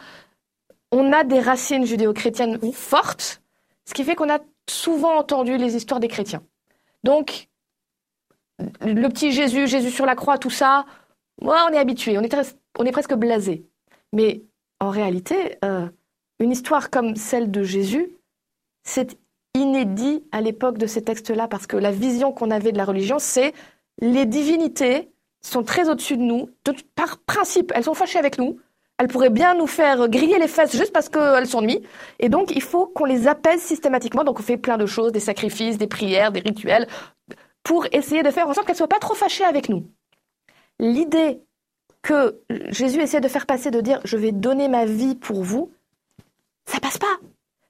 on 0.92 1.12
a 1.12 1.24
des 1.24 1.40
racines 1.40 1.84
judéo-chrétiennes 1.84 2.72
fortes, 2.72 3.42
ce 3.84 3.94
qui 3.94 4.04
fait 4.04 4.14
qu'on 4.14 4.30
a 4.30 4.38
souvent 4.68 5.16
entendu 5.16 5.56
les 5.56 5.76
histoires 5.76 6.00
des 6.00 6.08
chrétiens. 6.08 6.42
Donc, 7.02 7.48
le 8.80 9.08
petit 9.08 9.32
Jésus, 9.32 9.66
Jésus 9.66 9.90
sur 9.90 10.06
la 10.06 10.14
croix, 10.14 10.38
tout 10.38 10.50
ça, 10.50 10.86
moi, 11.42 11.66
on 11.68 11.72
est 11.72 11.78
habitué, 11.78 12.16
on 12.18 12.22
est, 12.22 12.56
on 12.78 12.84
est 12.84 12.92
presque 12.92 13.14
blasé. 13.14 13.66
Mais 14.12 14.42
en 14.80 14.90
réalité, 14.90 15.58
euh, 15.64 15.88
une 16.38 16.52
histoire 16.52 16.90
comme 16.90 17.16
celle 17.16 17.50
de 17.50 17.62
Jésus, 17.62 18.10
c'est 18.84 19.18
inédit 19.56 20.24
à 20.32 20.40
l'époque 20.40 20.78
de 20.78 20.86
ces 20.86 21.02
textes-là, 21.02 21.48
parce 21.48 21.66
que 21.66 21.76
la 21.76 21.90
vision 21.90 22.32
qu'on 22.32 22.50
avait 22.50 22.72
de 22.72 22.78
la 22.78 22.84
religion, 22.84 23.18
c'est 23.18 23.52
les 24.00 24.26
divinités 24.26 25.10
sont 25.42 25.62
très 25.62 25.88
au-dessus 25.88 26.16
de 26.16 26.22
nous. 26.22 26.48
par 26.94 27.18
principe, 27.18 27.72
elles 27.74 27.84
sont 27.84 27.94
fâchées 27.94 28.18
avec 28.18 28.38
nous. 28.38 28.58
Elles 28.98 29.08
pourraient 29.08 29.30
bien 29.30 29.54
nous 29.54 29.66
faire 29.66 30.08
griller 30.08 30.38
les 30.38 30.48
fesses 30.48 30.74
juste 30.74 30.92
parce 30.92 31.08
qu'elles 31.08 31.46
s'ennuient. 31.46 31.82
Et 32.18 32.28
donc, 32.28 32.50
il 32.54 32.62
faut 32.62 32.86
qu'on 32.86 33.04
les 33.04 33.28
apaise 33.28 33.60
systématiquement. 33.60 34.24
Donc, 34.24 34.40
on 34.40 34.42
fait 34.42 34.56
plein 34.56 34.78
de 34.78 34.86
choses, 34.86 35.12
des 35.12 35.20
sacrifices, 35.20 35.76
des 35.76 35.86
prières, 35.86 36.32
des 36.32 36.40
rituels, 36.40 36.86
pour 37.62 37.86
essayer 37.92 38.22
de 38.22 38.30
faire 38.30 38.48
en 38.48 38.54
sorte 38.54 38.66
qu'elles 38.66 38.74
ne 38.74 38.78
soient 38.78 38.88
pas 38.88 38.98
trop 38.98 39.14
fâchées 39.14 39.44
avec 39.44 39.68
nous 39.68 39.86
l'idée 40.78 41.42
que 42.02 42.40
Jésus 42.68 43.00
essaie 43.00 43.20
de 43.20 43.28
faire 43.28 43.46
passer, 43.46 43.70
de 43.70 43.80
dire 43.80 44.00
je 44.04 44.16
vais 44.16 44.32
donner 44.32 44.68
ma 44.68 44.84
vie 44.84 45.14
pour 45.14 45.42
vous, 45.42 45.72
ça 46.66 46.80
passe 46.80 46.98
pas. 46.98 47.18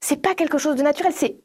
C'est 0.01 0.20
pas 0.20 0.35
quelque 0.35 0.59
chose 0.59 0.77
de 0.77 0.83
naturel, 0.83 1.12
c'est 1.14 1.38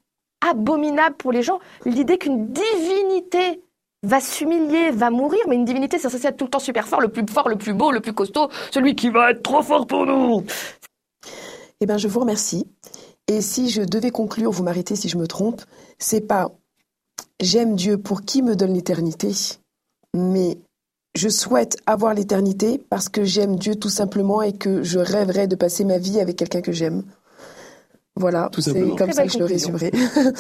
abominable 0.49 1.15
pour 1.17 1.31
les 1.31 1.43
gens. 1.43 1.59
L'idée 1.85 2.17
qu'une 2.17 2.47
divinité 2.47 3.61
va 4.03 4.19
s'humilier, 4.19 4.91
va 4.91 5.09
mourir, 5.09 5.41
mais 5.47 5.55
une 5.55 5.65
divinité, 5.65 5.99
c'est 5.99 6.09
censé 6.09 6.27
être 6.27 6.37
tout 6.37 6.45
le 6.45 6.49
temps 6.49 6.59
super 6.59 6.87
fort, 6.87 7.01
le 7.01 7.09
plus 7.09 7.25
fort, 7.27 7.49
le 7.49 7.55
plus 7.55 7.73
beau, 7.73 7.91
le 7.91 7.99
plus 7.99 8.13
costaud, 8.13 8.49
celui 8.71 8.95
qui 8.95 9.09
va 9.09 9.31
être 9.31 9.43
trop 9.43 9.61
fort 9.61 9.85
pour 9.85 10.05
nous. 10.05 10.43
Eh 11.79 11.85
bien, 11.85 11.97
je 11.97 12.07
vous 12.07 12.19
remercie. 12.19 12.67
Et 13.27 13.41
si 13.41 13.69
je 13.69 13.81
devais 13.81 14.11
conclure, 14.11 14.51
vous 14.51 14.63
m'arrêtez 14.63 14.95
si 14.95 15.07
je 15.07 15.17
me 15.17 15.27
trompe, 15.27 15.61
c'est 15.99 16.21
pas 16.21 16.51
j'aime 17.39 17.75
Dieu 17.75 17.97
pour 17.97 18.21
qui 18.21 18.41
me 18.41 18.55
donne 18.55 18.73
l'éternité, 18.73 19.31
mais 20.15 20.57
je 21.15 21.27
souhaite 21.27 21.77
avoir 21.85 22.13
l'éternité 22.13 22.81
parce 22.89 23.09
que 23.09 23.23
j'aime 23.23 23.57
Dieu 23.57 23.75
tout 23.75 23.89
simplement 23.89 24.41
et 24.41 24.53
que 24.53 24.83
je 24.83 24.99
rêverais 24.99 25.47
de 25.47 25.55
passer 25.55 25.83
ma 25.83 25.97
vie 25.97 26.19
avec 26.19 26.37
quelqu'un 26.37 26.61
que 26.61 26.71
j'aime. 26.71 27.03
Voilà, 28.15 28.49
c'est 28.59 28.95
comme 28.97 29.11
ça 29.11 29.25
que 29.25 29.31
je 29.31 29.39
le 29.39 29.45
résumerai. 29.45 29.91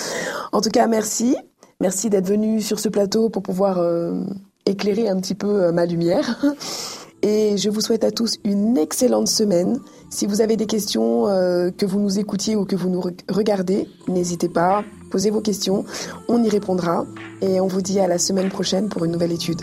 en 0.51 0.61
tout 0.61 0.69
cas, 0.69 0.87
merci. 0.87 1.35
Merci 1.79 2.09
d'être 2.09 2.27
venu 2.27 2.61
sur 2.61 2.79
ce 2.79 2.89
plateau 2.89 3.29
pour 3.29 3.41
pouvoir 3.41 3.79
euh, 3.79 4.21
éclairer 4.65 5.09
un 5.09 5.19
petit 5.19 5.35
peu 5.35 5.63
euh, 5.63 5.71
ma 5.71 5.85
lumière. 5.85 6.43
Et 7.23 7.55
je 7.57 7.69
vous 7.69 7.81
souhaite 7.81 8.03
à 8.03 8.11
tous 8.11 8.37
une 8.43 8.77
excellente 8.77 9.27
semaine. 9.27 9.79
Si 10.09 10.25
vous 10.25 10.41
avez 10.41 10.57
des 10.57 10.65
questions, 10.65 11.27
euh, 11.27 11.69
que 11.69 11.85
vous 11.85 11.99
nous 11.99 12.19
écoutiez 12.19 12.55
ou 12.55 12.65
que 12.65 12.75
vous 12.75 12.89
nous 12.89 13.01
regardez, 13.29 13.87
n'hésitez 14.07 14.49
pas, 14.49 14.83
posez 15.11 15.29
vos 15.29 15.41
questions, 15.41 15.85
on 16.27 16.43
y 16.43 16.49
répondra. 16.49 17.05
Et 17.41 17.61
on 17.61 17.67
vous 17.67 17.81
dit 17.81 17.99
à 17.99 18.07
la 18.07 18.17
semaine 18.17 18.49
prochaine 18.49 18.89
pour 18.89 19.05
une 19.05 19.11
nouvelle 19.11 19.31
étude. 19.31 19.61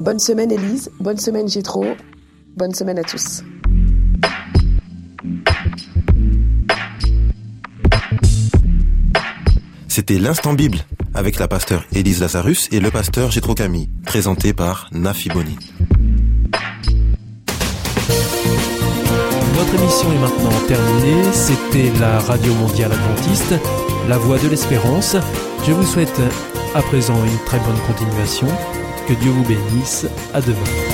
Bonne 0.00 0.20
semaine 0.20 0.52
Elise, 0.52 0.90
bonne 1.00 1.18
semaine 1.18 1.48
Gétro, 1.48 1.84
bonne 2.56 2.74
semaine 2.74 2.98
à 2.98 3.04
tous. 3.04 3.42
C'était 9.94 10.18
l'instant 10.18 10.54
Bible 10.54 10.78
avec 11.14 11.38
la 11.38 11.46
pasteur 11.46 11.84
Élise 11.92 12.20
Lazarus 12.20 12.68
et 12.72 12.80
le 12.80 12.90
pasteur 12.90 13.30
Gétro 13.30 13.54
Camille, 13.54 13.88
présenté 14.04 14.52
par 14.52 14.88
Nafi 14.90 15.28
Boni. 15.28 15.56
Notre 19.56 19.74
émission 19.80 20.12
est 20.12 20.18
maintenant 20.18 20.66
terminée. 20.66 21.22
C'était 21.32 21.92
la 22.00 22.18
Radio 22.18 22.52
Mondiale 22.54 22.90
Adventiste, 22.90 23.54
la 24.08 24.18
voix 24.18 24.40
de 24.40 24.48
l'espérance. 24.48 25.14
Je 25.64 25.70
vous 25.70 25.86
souhaite 25.86 26.20
à 26.74 26.82
présent 26.82 27.24
une 27.24 27.44
très 27.46 27.60
bonne 27.60 27.78
continuation. 27.86 28.48
Que 29.06 29.12
Dieu 29.12 29.30
vous 29.30 29.44
bénisse. 29.44 30.06
À 30.34 30.40
demain. 30.40 30.93